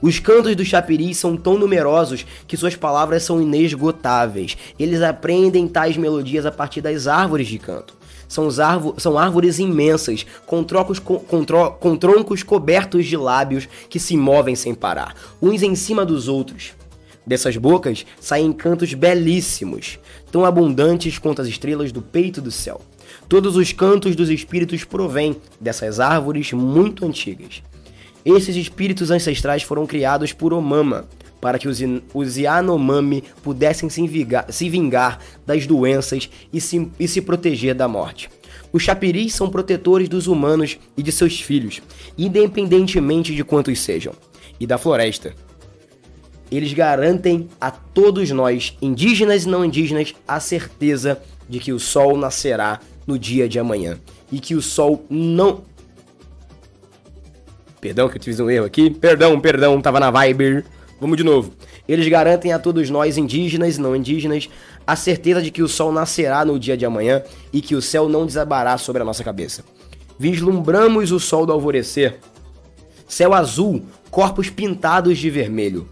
Os 0.00 0.18
cantos 0.18 0.56
dos 0.56 0.66
chapiris 0.66 1.18
são 1.18 1.36
tão 1.36 1.58
numerosos 1.58 2.26
que 2.46 2.56
suas 2.56 2.74
palavras 2.74 3.22
são 3.22 3.40
inesgotáveis. 3.40 4.56
Eles 4.78 5.02
aprendem 5.02 5.68
tais 5.68 5.96
melodias 5.96 6.46
a 6.46 6.50
partir 6.50 6.80
das 6.80 7.06
árvores 7.06 7.46
de 7.46 7.58
canto. 7.58 7.96
São, 8.28 8.48
são 8.98 9.18
árvores 9.18 9.58
imensas, 9.58 10.26
com, 10.46 10.64
trocos, 10.64 10.98
com, 10.98 11.18
com, 11.18 11.44
tro 11.44 11.70
com 11.72 11.96
troncos 11.96 12.42
cobertos 12.42 13.06
de 13.06 13.16
lábios 13.16 13.68
que 13.88 14.00
se 14.00 14.16
movem 14.16 14.54
sem 14.54 14.74
parar, 14.74 15.14
uns 15.40 15.62
em 15.62 15.74
cima 15.74 16.04
dos 16.04 16.28
outros. 16.28 16.72
Dessas 17.26 17.56
bocas 17.56 18.06
saem 18.20 18.52
cantos 18.52 18.94
belíssimos, 18.94 19.98
tão 20.30 20.44
abundantes 20.44 21.18
quanto 21.18 21.42
as 21.42 21.48
estrelas 21.48 21.90
do 21.90 22.00
peito 22.00 22.40
do 22.40 22.52
céu. 22.52 22.80
Todos 23.28 23.56
os 23.56 23.72
cantos 23.72 24.14
dos 24.14 24.30
espíritos 24.30 24.84
provêm 24.84 25.36
dessas 25.60 25.98
árvores 25.98 26.52
muito 26.52 27.04
antigas. 27.04 27.62
Esses 28.24 28.54
espíritos 28.56 29.10
ancestrais 29.10 29.62
foram 29.62 29.86
criados 29.86 30.32
por 30.32 30.52
Omama, 30.52 31.06
para 31.46 31.60
que 31.60 31.68
os, 31.68 31.78
os 32.12 32.36
Yanomami 32.36 33.22
pudessem 33.40 33.88
se 33.88 34.04
vingar, 34.08 34.46
se 34.50 34.68
vingar 34.68 35.20
das 35.46 35.64
doenças 35.64 36.28
e 36.52 36.60
se, 36.60 36.90
e 36.98 37.06
se 37.06 37.22
proteger 37.22 37.72
da 37.72 37.86
morte. 37.86 38.28
Os 38.72 38.82
chapiris 38.82 39.32
são 39.32 39.48
protetores 39.48 40.08
dos 40.08 40.26
humanos 40.26 40.76
e 40.96 41.04
de 41.04 41.12
seus 41.12 41.40
filhos, 41.40 41.80
independentemente 42.18 43.32
de 43.32 43.44
quantos 43.44 43.78
sejam, 43.78 44.12
e 44.58 44.66
da 44.66 44.76
floresta. 44.76 45.34
Eles 46.50 46.72
garantem 46.72 47.48
a 47.60 47.70
todos 47.70 48.28
nós, 48.32 48.76
indígenas 48.82 49.44
e 49.44 49.48
não 49.48 49.64
indígenas, 49.64 50.16
a 50.26 50.40
certeza 50.40 51.22
de 51.48 51.60
que 51.60 51.72
o 51.72 51.78
sol 51.78 52.16
nascerá 52.16 52.80
no 53.06 53.16
dia 53.16 53.48
de 53.48 53.60
amanhã. 53.60 54.00
E 54.32 54.40
que 54.40 54.56
o 54.56 54.60
sol 54.60 55.06
não. 55.08 55.62
Perdão 57.80 58.08
que 58.08 58.18
eu 58.18 58.22
fiz 58.22 58.40
um 58.40 58.50
erro 58.50 58.66
aqui. 58.66 58.90
Perdão, 58.90 59.40
perdão, 59.40 59.80
tava 59.80 60.00
na 60.00 60.10
vibe. 60.10 60.64
Vamos 61.00 61.16
de 61.16 61.24
novo. 61.24 61.52
Eles 61.86 62.08
garantem 62.08 62.52
a 62.52 62.58
todos 62.58 62.88
nós, 62.88 63.18
indígenas 63.18 63.76
e 63.76 63.80
não 63.80 63.94
indígenas, 63.94 64.48
a 64.86 64.96
certeza 64.96 65.42
de 65.42 65.50
que 65.50 65.62
o 65.62 65.68
sol 65.68 65.92
nascerá 65.92 66.44
no 66.44 66.58
dia 66.58 66.76
de 66.76 66.86
amanhã 66.86 67.22
e 67.52 67.60
que 67.60 67.74
o 67.74 67.82
céu 67.82 68.08
não 68.08 68.24
desabará 68.24 68.78
sobre 68.78 69.02
a 69.02 69.04
nossa 69.04 69.22
cabeça. 69.22 69.64
Vislumbramos 70.18 71.12
o 71.12 71.20
sol 71.20 71.44
do 71.44 71.52
alvorecer. 71.52 72.18
Céu 73.06 73.34
azul, 73.34 73.84
corpos 74.10 74.48
pintados 74.48 75.18
de 75.18 75.28
vermelho 75.30 75.86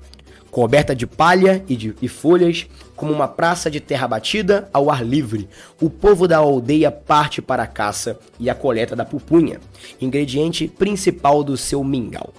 coberta 0.55 0.95
de 0.95 1.05
palha 1.05 1.65
e, 1.69 1.75
de, 1.75 1.97
e 2.01 2.07
folhas, 2.07 2.69
como 2.95 3.13
uma 3.13 3.27
praça 3.27 3.69
de 3.69 3.81
terra 3.81 4.07
batida 4.07 4.69
ao 4.73 4.89
ar 4.89 5.05
livre. 5.05 5.49
O 5.81 5.91
povo 5.91 6.29
da 6.29 6.37
aldeia 6.37 6.93
parte 6.93 7.43
para 7.43 7.65
a 7.65 7.67
caça 7.67 8.17
e 8.39 8.49
a 8.49 8.55
coleta 8.55 8.95
da 8.95 9.05
pupunha, 9.05 9.59
ingrediente 10.01 10.69
principal 10.69 11.43
do 11.43 11.57
seu 11.57 11.83
mingau. 11.83 12.33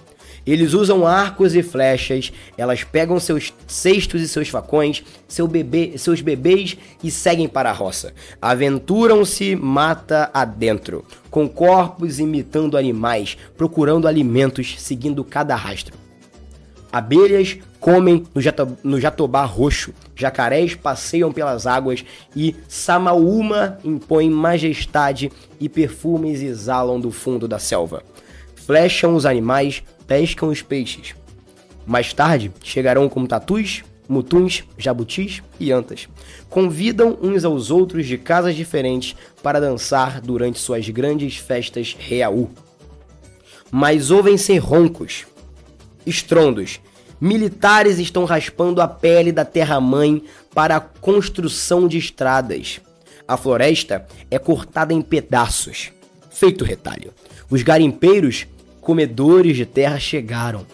Eles 0.46 0.74
usam 0.74 1.04
arcos 1.04 1.56
e 1.56 1.62
flechas, 1.62 2.32
elas 2.56 2.84
pegam 2.84 3.18
seus 3.18 3.52
cestos 3.66 4.22
e 4.22 4.28
seus 4.28 4.48
facões, 4.48 5.02
seu 5.26 5.48
bebê, 5.48 5.98
seus 5.98 6.20
bebês 6.20 6.76
e 7.02 7.10
seguem 7.10 7.48
para 7.48 7.70
a 7.70 7.72
roça. 7.72 8.14
Aventuram-se 8.40 9.56
mata 9.56 10.30
adentro, 10.32 11.04
com 11.30 11.48
corpos 11.48 12.20
imitando 12.20 12.76
animais, 12.76 13.36
procurando 13.56 14.06
alimentos, 14.06 14.76
seguindo 14.78 15.24
cada 15.24 15.56
rastro. 15.56 15.96
Abelhas 16.92 17.58
comem 17.80 18.24
no, 18.34 18.40
jato, 18.40 18.76
no 18.82 19.00
jatobá 19.00 19.44
roxo, 19.44 19.92
jacarés 20.14 20.74
passeiam 20.74 21.32
pelas 21.32 21.66
águas 21.66 22.04
e 22.34 22.54
Samaúma 22.68 23.78
impõe 23.84 24.30
majestade 24.30 25.30
e 25.60 25.68
perfumes 25.68 26.40
exalam 26.40 27.00
do 27.00 27.10
fundo 27.10 27.46
da 27.48 27.58
selva. 27.58 28.02
Flecham 28.54 29.14
os 29.14 29.26
animais, 29.26 29.82
pescam 30.06 30.48
os 30.48 30.62
peixes. 30.62 31.14
Mais 31.86 32.12
tarde 32.12 32.52
chegarão 32.62 33.08
como 33.08 33.28
tatus, 33.28 33.84
mutuns, 34.08 34.64
jabutis 34.76 35.42
e 35.58 35.72
antas. 35.72 36.08
Convidam 36.48 37.18
uns 37.22 37.44
aos 37.44 37.70
outros 37.70 38.06
de 38.06 38.18
casas 38.18 38.54
diferentes 38.54 39.16
para 39.42 39.60
dançar 39.60 40.20
durante 40.20 40.58
suas 40.58 40.88
grandes 40.88 41.36
festas 41.36 41.96
reaú. 41.98 42.50
Mas 43.70 44.10
ouvem-se 44.10 44.56
roncos, 44.58 45.26
estrondos. 46.04 46.80
Militares 47.20 47.98
estão 47.98 48.24
raspando 48.24 48.80
a 48.80 48.86
pele 48.86 49.32
da 49.32 49.44
terra-mãe 49.44 50.22
para 50.54 50.76
a 50.76 50.80
construção 50.80 51.88
de 51.88 51.98
estradas. 51.98 52.80
A 53.26 53.36
floresta 53.36 54.06
é 54.30 54.38
cortada 54.38 54.92
em 54.92 55.02
pedaços. 55.02 55.90
feito 56.30 56.64
retalho. 56.64 57.14
Os 57.48 57.62
garimpeiros, 57.62 58.46
comedores 58.86 59.56
de 59.56 59.66
terra, 59.66 59.98
chegaram. 59.98 60.64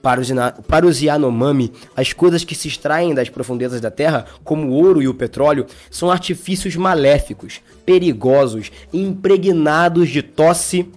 Para 0.00 0.20
os, 0.20 0.28
para 0.68 0.86
os 0.86 1.02
Yanomami, 1.02 1.72
as 1.96 2.12
coisas 2.12 2.44
que 2.44 2.54
se 2.54 2.68
extraem 2.68 3.12
das 3.12 3.28
profundezas 3.28 3.80
da 3.80 3.90
terra, 3.90 4.24
como 4.44 4.68
o 4.68 4.72
ouro 4.72 5.02
e 5.02 5.08
o 5.08 5.14
petróleo, 5.14 5.66
são 5.90 6.08
artifícios 6.08 6.76
maléficos, 6.76 7.60
perigosos 7.84 8.70
impregnados 8.92 10.10
de 10.10 10.22
tosse 10.22 10.88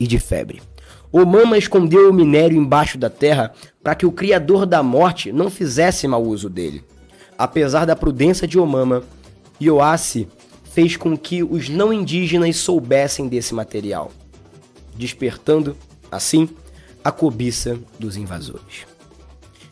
e 0.00 0.08
de 0.08 0.18
febre. 0.18 0.60
Omama 1.12 1.56
escondeu 1.56 2.10
o 2.10 2.12
minério 2.12 2.58
embaixo 2.58 2.98
da 2.98 3.08
terra 3.08 3.52
para 3.80 3.94
que 3.94 4.04
o 4.04 4.10
Criador 4.10 4.66
da 4.66 4.82
Morte 4.82 5.30
não 5.30 5.48
fizesse 5.48 6.08
mau 6.08 6.24
uso 6.24 6.50
dele. 6.50 6.82
Apesar 7.38 7.84
da 7.84 7.94
prudência 7.94 8.48
de 8.48 8.58
Omama, 8.58 9.04
Yoassi 9.62 10.26
fez 10.64 10.96
com 10.96 11.16
que 11.16 11.44
os 11.44 11.68
não 11.68 11.92
indígenas 11.92 12.56
soubessem 12.56 13.28
desse 13.28 13.54
material, 13.54 14.10
despertando, 14.96 15.76
assim, 16.10 16.48
a 17.02 17.10
cobiça 17.10 17.78
dos 17.98 18.16
invasores. 18.16 18.86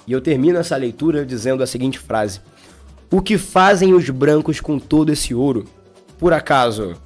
E 0.07 0.12
eu 0.12 0.21
termino 0.21 0.59
essa 0.59 0.76
leitura 0.76 1.26
dizendo 1.26 1.62
a 1.62 1.66
seguinte 1.66 1.99
frase: 1.99 2.40
O 3.11 3.21
que 3.21 3.37
fazem 3.37 3.93
os 3.93 4.09
brancos 4.09 4.61
com 4.61 4.78
todo 4.78 5.12
esse 5.12 5.35
ouro? 5.35 5.66
Por 6.19 6.33
acaso 6.33 6.97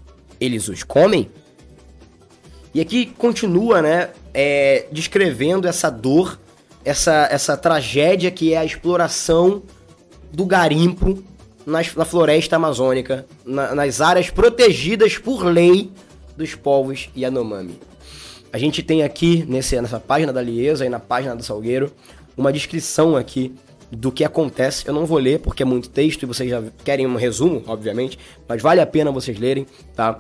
eles 0.40 0.68
os 0.68 0.82
comem? 0.82 1.30
E 2.72 2.80
aqui 2.80 3.06
continua, 3.06 3.82
né, 3.82 4.10
é, 4.32 4.86
descrevendo 4.92 5.66
essa 5.66 5.90
dor, 5.90 6.38
essa, 6.84 7.28
essa 7.30 7.56
tragédia 7.56 8.30
que 8.30 8.54
é 8.54 8.58
a 8.58 8.64
exploração 8.64 9.62
do 10.32 10.46
garimpo 10.46 11.22
nas, 11.66 11.94
na 11.94 12.04
floresta 12.04 12.56
amazônica, 12.56 13.26
na, 13.44 13.74
nas 13.74 14.00
áreas 14.00 14.30
protegidas 14.30 15.18
por 15.18 15.44
lei 15.44 15.90
dos 16.36 16.54
povos 16.54 17.10
Yanomami. 17.16 17.89
A 18.52 18.58
gente 18.58 18.82
tem 18.82 19.02
aqui 19.02 19.44
nesse, 19.48 19.80
nessa 19.80 20.00
página 20.00 20.32
da 20.32 20.42
Liesa 20.42 20.84
e 20.84 20.88
na 20.88 20.98
página 20.98 21.36
do 21.36 21.42
Salgueiro 21.42 21.92
uma 22.36 22.52
descrição 22.52 23.16
aqui 23.16 23.54
do 23.90 24.10
que 24.10 24.24
acontece. 24.24 24.86
Eu 24.86 24.94
não 24.94 25.06
vou 25.06 25.18
ler 25.18 25.40
porque 25.40 25.62
é 25.62 25.66
muito 25.66 25.88
texto 25.88 26.22
e 26.22 26.26
vocês 26.26 26.50
já 26.50 26.62
querem 26.84 27.06
um 27.06 27.16
resumo, 27.16 27.62
obviamente, 27.66 28.18
mas 28.48 28.60
vale 28.60 28.80
a 28.80 28.86
pena 28.86 29.12
vocês 29.12 29.38
lerem, 29.38 29.66
tá? 29.94 30.18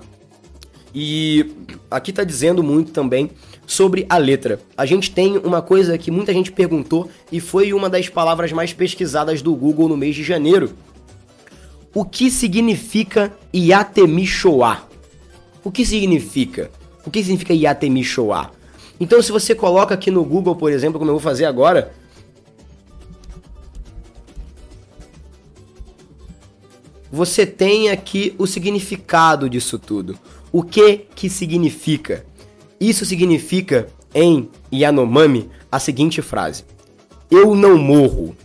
E 0.94 1.54
aqui 1.90 2.12
tá 2.12 2.24
dizendo 2.24 2.62
muito 2.62 2.92
também 2.92 3.30
sobre 3.66 4.06
a 4.08 4.16
letra. 4.16 4.60
A 4.76 4.84
gente 4.84 5.10
tem 5.10 5.38
uma 5.38 5.62
coisa 5.62 5.96
que 5.96 6.10
muita 6.10 6.32
gente 6.32 6.52
perguntou 6.52 7.08
e 7.30 7.40
foi 7.40 7.72
uma 7.72 7.88
das 7.88 8.08
palavras 8.08 8.52
mais 8.52 8.72
pesquisadas 8.72 9.42
do 9.42 9.54
Google 9.54 9.88
no 9.88 9.96
mês 9.96 10.14
de 10.14 10.22
janeiro. 10.22 10.72
O 11.94 12.04
que 12.04 12.30
significa 12.30 13.32
Iatemi 13.52 14.26
Shoah? 14.26 14.84
O 15.64 15.70
que 15.70 15.84
significa? 15.84 16.70
O 17.04 17.10
que 17.10 17.22
significa 17.22 17.54
Yatemi 17.54 18.04
Shoah? 18.04 18.50
Então, 18.98 19.22
se 19.22 19.32
você 19.32 19.54
coloca 19.54 19.94
aqui 19.94 20.10
no 20.10 20.22
Google, 20.24 20.54
por 20.54 20.70
exemplo, 20.70 20.98
como 20.98 21.10
eu 21.10 21.14
vou 21.14 21.22
fazer 21.22 21.46
agora, 21.46 21.92
você 27.10 27.44
tem 27.44 27.90
aqui 27.90 28.34
o 28.38 28.46
significado 28.46 29.48
disso 29.48 29.78
tudo. 29.78 30.18
O 30.52 30.62
que 30.62 31.06
que 31.14 31.28
significa? 31.28 32.24
Isso 32.78 33.04
significa 33.04 33.88
em 34.14 34.48
Yanomami 34.72 35.50
a 35.70 35.78
seguinte 35.78 36.22
frase: 36.22 36.64
Eu 37.30 37.54
não 37.54 37.78
morro. 37.78 38.36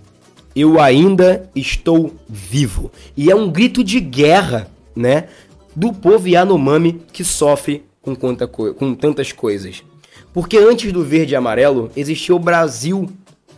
Eu 0.56 0.80
ainda 0.80 1.50
estou 1.54 2.14
vivo. 2.30 2.90
E 3.18 3.30
é 3.30 3.36
um 3.36 3.52
grito 3.52 3.84
de 3.84 4.00
guerra, 4.00 4.72
né, 4.96 5.28
do 5.76 5.92
povo 5.92 6.30
Yanomami 6.30 7.02
que 7.12 7.26
sofre 7.26 7.84
com, 8.06 8.16
quanta 8.16 8.48
com 8.48 8.94
tantas 8.94 9.32
coisas. 9.32 9.84
Porque 10.32 10.58
antes 10.58 10.94
do 10.94 11.04
verde 11.04 11.34
e 11.34 11.36
amarelo 11.36 11.90
existia 11.98 12.36
o 12.36 12.40
Brasil 12.40 13.10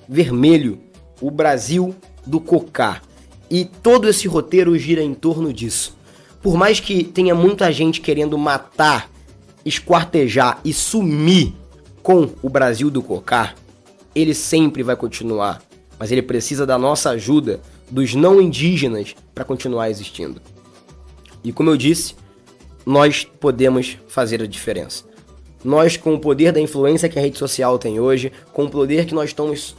vermelho, 0.08 0.80
o 1.20 1.30
Brasil 1.30 1.94
do 2.26 2.40
cocá. 2.40 3.02
E 3.52 3.66
todo 3.66 4.08
esse 4.08 4.28
roteiro 4.28 4.78
gira 4.78 5.04
em 5.04 5.14
torno 5.14 5.52
disso. 5.52 5.98
Por 6.42 6.56
mais 6.56 6.80
que 6.80 7.04
tenha 7.04 7.36
muita 7.36 7.72
gente 7.74 8.00
querendo 8.00 8.38
matar, 8.38 9.10
esquartejar 9.66 10.62
e 10.64 10.72
sumir 10.72 11.54
com 12.02 12.30
o 12.42 12.50
Brasil 12.50 12.90
do 12.90 13.02
cocá, 13.02 13.54
ele 14.16 14.34
sempre 14.34 14.82
vai 14.82 14.96
continuar. 14.96 15.62
Mas 16.00 16.12
ele 16.12 16.22
precisa 16.22 16.66
da 16.66 16.78
nossa 16.78 17.10
ajuda, 17.10 17.60
dos 17.90 18.14
não 18.14 18.42
indígenas, 18.42 19.16
para 19.34 19.44
continuar 19.44 19.90
existindo. 19.90 20.42
E 21.44 21.52
como 21.52 21.70
eu 21.70 21.78
disse, 21.78 22.16
nós 22.88 23.28
podemos 23.42 23.98
fazer 24.08 24.42
a 24.42 24.48
diferença. 24.48 25.04
Nós, 25.62 25.98
com 25.98 26.14
o 26.14 26.20
poder 26.20 26.54
da 26.54 26.62
influência 26.62 27.10
que 27.10 27.20
a 27.20 27.22
rede 27.22 27.38
social 27.38 27.78
tem 27.78 28.00
hoje, 28.00 28.32
com 28.54 28.64
o 28.64 28.70
poder 28.70 29.06
que 29.06 29.14
nós 29.14 29.36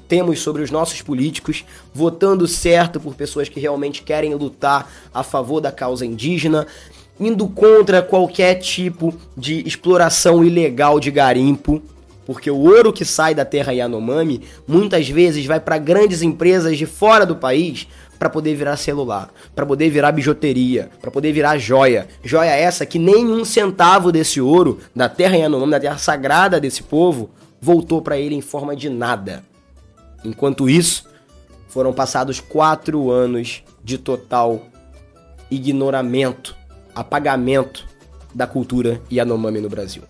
temos 0.07 0.40
sobre 0.40 0.61
os 0.61 0.71
nossos 0.71 1.01
políticos, 1.01 1.64
votando 1.94 2.47
certo 2.47 3.01
por 3.01 3.14
pessoas 3.14 3.49
que 3.49 3.59
realmente 3.59 4.03
querem 4.03 4.35
lutar 4.35 4.92
a 5.14 5.23
favor 5.23 5.59
da 5.59 5.73
causa 5.73 6.05
indígena, 6.05 6.66
indo 7.18 7.49
contra 7.49 8.03
qualquer 8.03 8.57
tipo 8.57 9.14
de 9.35 9.66
exploração 9.66 10.44
ilegal 10.44 11.01
de 11.01 11.11
garimpo, 11.11 11.81
porque 12.27 12.51
o 12.51 12.59
ouro 12.59 12.92
que 12.92 13.07
sai 13.07 13.35
da 13.35 13.47
terra 13.47 13.73
Yanomami 13.73 14.42
muitas 14.66 15.09
vezes 15.09 15.47
vai 15.47 15.59
para 15.59 15.79
grandes 15.79 16.21
empresas 16.21 16.77
de 16.77 16.85
fora 16.85 17.25
do 17.25 17.37
país 17.37 17.88
para 18.18 18.28
poder 18.28 18.54
virar 18.54 18.76
celular, 18.76 19.31
para 19.54 19.64
poder 19.64 19.88
virar 19.90 20.12
bijuteria, 20.12 20.90
para 21.00 21.11
poder 21.11 21.33
virar 21.33 21.57
joia. 21.59 22.09
Joia 22.22 22.50
essa 22.50 22.85
que 22.85 22.98
nenhum 22.98 23.44
centavo 23.44 24.11
desse 24.11 24.40
ouro 24.40 24.81
da 24.94 25.09
terra 25.09 25.37
Yanomami, 25.37 25.72
da 25.72 25.81
terra 25.81 25.98
sagrada 25.98 26.61
desse 26.61 26.83
povo, 26.83 27.31
voltou 27.61 28.02
para 28.02 28.18
ele 28.18 28.35
em 28.35 28.40
forma 28.40 28.74
de 28.74 28.88
nada. 28.88 29.44
Enquanto 30.24 30.68
isso, 30.68 31.04
foram 31.68 31.92
passados 31.92 32.40
quatro 32.40 33.11
anos 33.11 33.62
de 33.85 33.98
total 33.98 34.62
ignoramento, 35.50 36.57
apagamento 36.94 37.87
da 38.35 38.46
cultura 38.46 39.00
Yanomami 39.11 39.61
no 39.61 39.68
Brasil. 39.68 40.02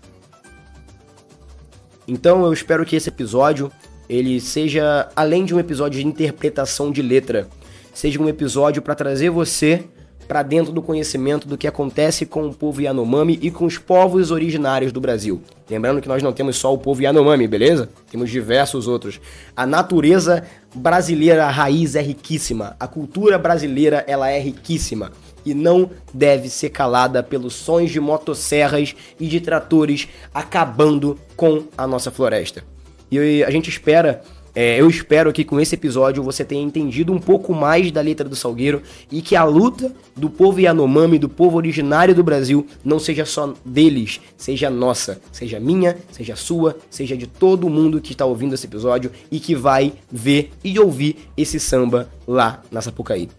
Então 2.07 2.43
eu 2.43 2.51
espero 2.51 2.85
que 2.85 2.95
esse 2.95 3.09
episódio 3.09 3.71
ele 4.09 4.41
seja 4.41 5.07
além 5.15 5.45
de 5.45 5.53
um 5.53 5.59
episódio 5.59 5.99
de 6.01 6.07
interpretação 6.07 6.91
de 6.91 7.01
letra, 7.01 7.47
seja 7.93 8.21
um 8.21 8.29
episódio 8.29 8.81
para 8.81 8.95
trazer 8.95 9.29
você 9.29 9.85
para 10.29 10.43
dentro 10.43 10.71
do 10.71 10.79
conhecimento 10.79 11.47
do 11.47 11.57
que 11.57 11.67
acontece 11.67 12.23
com 12.23 12.47
o 12.47 12.53
povo 12.53 12.79
Yanomami 12.79 13.39
e 13.41 13.49
com 13.49 13.65
os 13.65 13.79
povos 13.79 14.29
originários 14.29 14.91
do 14.91 15.01
Brasil. 15.01 15.41
Lembrando 15.67 15.99
que 15.99 16.07
nós 16.07 16.21
não 16.21 16.31
temos 16.31 16.55
só 16.55 16.71
o 16.71 16.77
povo 16.77 17.01
Yanomami, 17.01 17.47
beleza? 17.47 17.89
Temos 18.11 18.29
diversos 18.29 18.87
outros. 18.87 19.19
A 19.55 19.65
natureza 19.65 20.45
brasileira 20.75 21.49
raiz 21.49 21.95
é 21.95 22.01
riquíssima, 22.01 22.75
a 22.79 22.87
cultura 22.87 23.39
brasileira 23.39 24.05
ela 24.07 24.29
é 24.29 24.39
riquíssima 24.39 25.11
e 25.43 25.55
não 25.55 25.89
deve 26.13 26.47
ser 26.47 26.69
calada 26.69 27.23
pelos 27.23 27.55
sons 27.55 27.89
de 27.89 27.99
motosserras 27.99 28.95
e 29.19 29.27
de 29.27 29.41
tratores 29.41 30.07
acabando 30.31 31.19
com 31.35 31.63
a 31.75 31.87
nossa 31.87 32.11
floresta. 32.11 32.63
E 33.09 33.43
a 33.43 33.49
gente 33.49 33.67
espera 33.67 34.21
é, 34.55 34.79
eu 34.79 34.89
espero 34.89 35.31
que 35.31 35.43
com 35.43 35.59
esse 35.59 35.75
episódio 35.75 36.23
você 36.23 36.43
tenha 36.43 36.63
entendido 36.63 37.13
um 37.13 37.19
pouco 37.19 37.53
mais 37.53 37.91
da 37.91 38.01
letra 38.01 38.27
do 38.27 38.35
Salgueiro 38.35 38.81
e 39.11 39.21
que 39.21 39.35
a 39.35 39.43
luta 39.43 39.93
do 40.15 40.29
povo 40.29 40.59
Yanomami, 40.59 41.19
do 41.19 41.29
povo 41.29 41.57
originário 41.57 42.15
do 42.15 42.23
Brasil, 42.23 42.65
não 42.83 42.99
seja 42.99 43.25
só 43.25 43.53
deles, 43.63 44.19
seja 44.37 44.69
nossa, 44.69 45.21
seja 45.31 45.59
minha, 45.59 45.97
seja 46.11 46.35
sua, 46.35 46.77
seja 46.89 47.15
de 47.15 47.27
todo 47.27 47.69
mundo 47.69 48.01
que 48.01 48.11
está 48.11 48.25
ouvindo 48.25 48.55
esse 48.55 48.65
episódio 48.65 49.11
e 49.31 49.39
que 49.39 49.55
vai 49.55 49.93
ver 50.11 50.51
e 50.63 50.79
ouvir 50.79 51.29
esse 51.37 51.59
samba 51.59 52.09
lá 52.27 52.61
na 52.71 52.81
Sapucaí. 52.81 53.29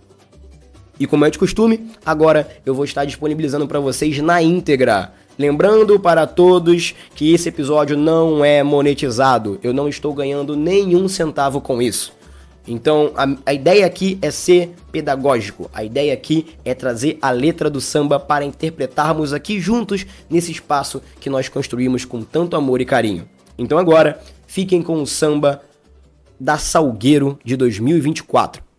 E 0.99 1.07
como 1.07 1.25
é 1.25 1.31
de 1.31 1.38
costume, 1.38 1.90
agora 2.05 2.46
eu 2.66 2.75
vou 2.75 2.85
estar 2.85 3.07
disponibilizando 3.07 3.66
para 3.66 3.81
vocês 3.81 4.18
na 4.18 4.42
íntegra 4.42 5.14
Lembrando 5.40 5.98
para 5.98 6.26
todos 6.26 6.94
que 7.14 7.33
esse 7.33 7.48
episódio 7.48 7.96
não 7.96 8.44
é 8.44 8.62
monetizado, 8.62 9.59
eu 9.62 9.72
não 9.72 9.88
estou 9.88 10.12
ganhando 10.12 10.55
nenhum 10.55 11.09
centavo 11.09 11.62
com 11.62 11.81
isso. 11.81 12.12
Então 12.68 13.11
a, 13.16 13.26
a, 13.46 13.55
ideia 13.55 13.87
aqui 13.87 14.18
é 14.20 14.31
ser 14.31 14.74
pedagógico, 14.92 15.70
a 15.72 15.83
ideia 15.83 16.12
aqui 16.12 16.48
é 16.62 16.74
trazer 16.74 17.16
a 17.22 17.31
letra 17.31 17.70
do 17.70 17.81
samba 17.81 18.20
para 18.20 18.44
interpretarmos 18.44 19.33
aqui 19.33 19.59
juntos 19.59 20.05
nesse 20.29 20.53
espaço 20.53 21.00
que 21.18 21.31
nós 21.31 21.48
construímos 21.48 22.05
com 22.05 22.20
tanto 22.20 22.55
amor 22.55 22.83
e 22.83 22.85
carinho. 22.85 23.26
Então 23.57 23.79
agora, 23.79 24.20
fiquem 24.46 24.83
com 24.83 25.00
o 25.00 25.07
samba 25.07 25.62
da 26.38 26.59
Salgueiro 26.59 27.38
de 27.42 27.57
2024. 27.57 28.69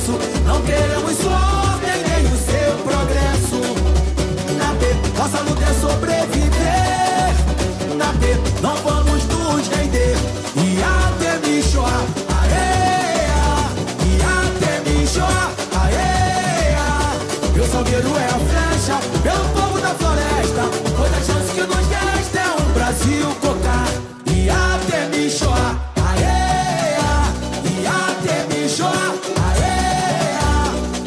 nosso. 0.00 0.12
Não 0.44 0.62
queremos 0.62 1.16
sua 1.16 1.39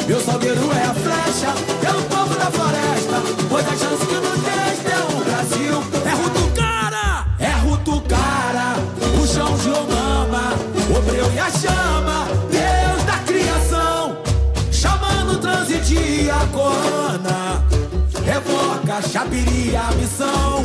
Meu 0.08 0.20
salgueiro 0.20 0.72
é 0.72 0.84
a 0.84 0.94
flecha, 0.94 1.54
é 1.86 1.92
o 1.92 2.02
povo 2.04 2.36
da 2.36 2.52
floresta. 2.52 3.22
Pois 3.50 3.66
a 3.66 3.72
chance 3.72 4.06
que 4.06 4.16
nos 4.16 4.40
deste 4.42 4.92
é 4.92 5.00
o 5.00 5.24
Brasil. 5.24 5.84
É 6.06 6.14
Ruto 6.16 6.52
Cara, 6.56 7.26
é 7.40 7.52
Ruto 7.62 8.02
Cara. 8.02 8.76
o 9.22 9.28
chão 9.28 9.58
de 9.58 9.70
Omama, 9.70 10.54
o 10.90 11.02
breu 11.02 11.32
e 11.34 11.40
a 11.40 11.50
chama, 11.50 12.28
Deus 12.52 13.04
da 13.06 13.18
criação. 13.26 14.18
Chamando 14.72 15.40
transite 15.40 16.30
a 16.30 16.46
corona, 16.48 17.64
revoca, 18.26 19.02
chapiria, 19.08 19.84
missão. 20.00 20.63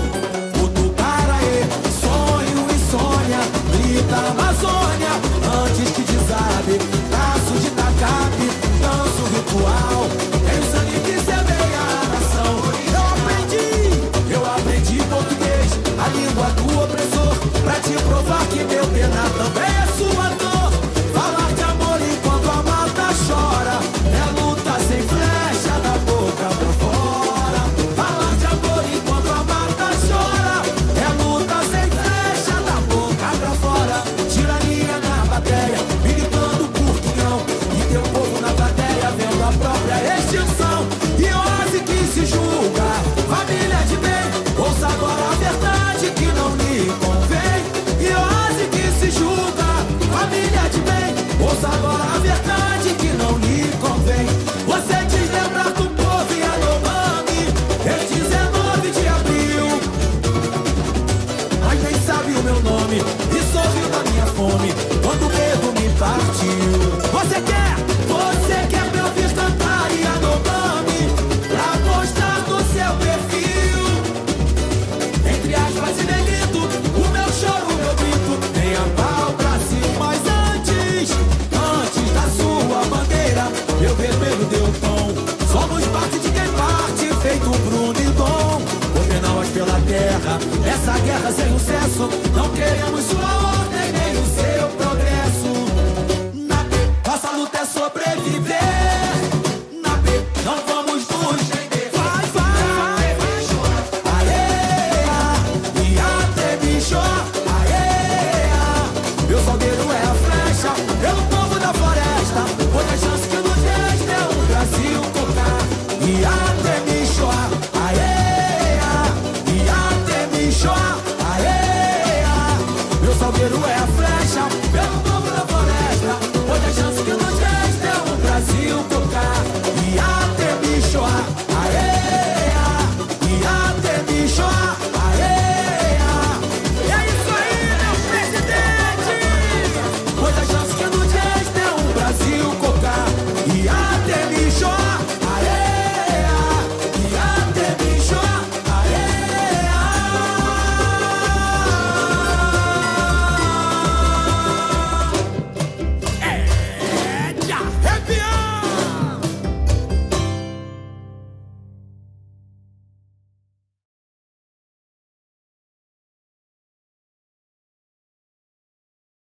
Cruzeiro 123.49 123.67
é 123.67 123.75
a 123.75 123.87
flecha. 123.87 125.08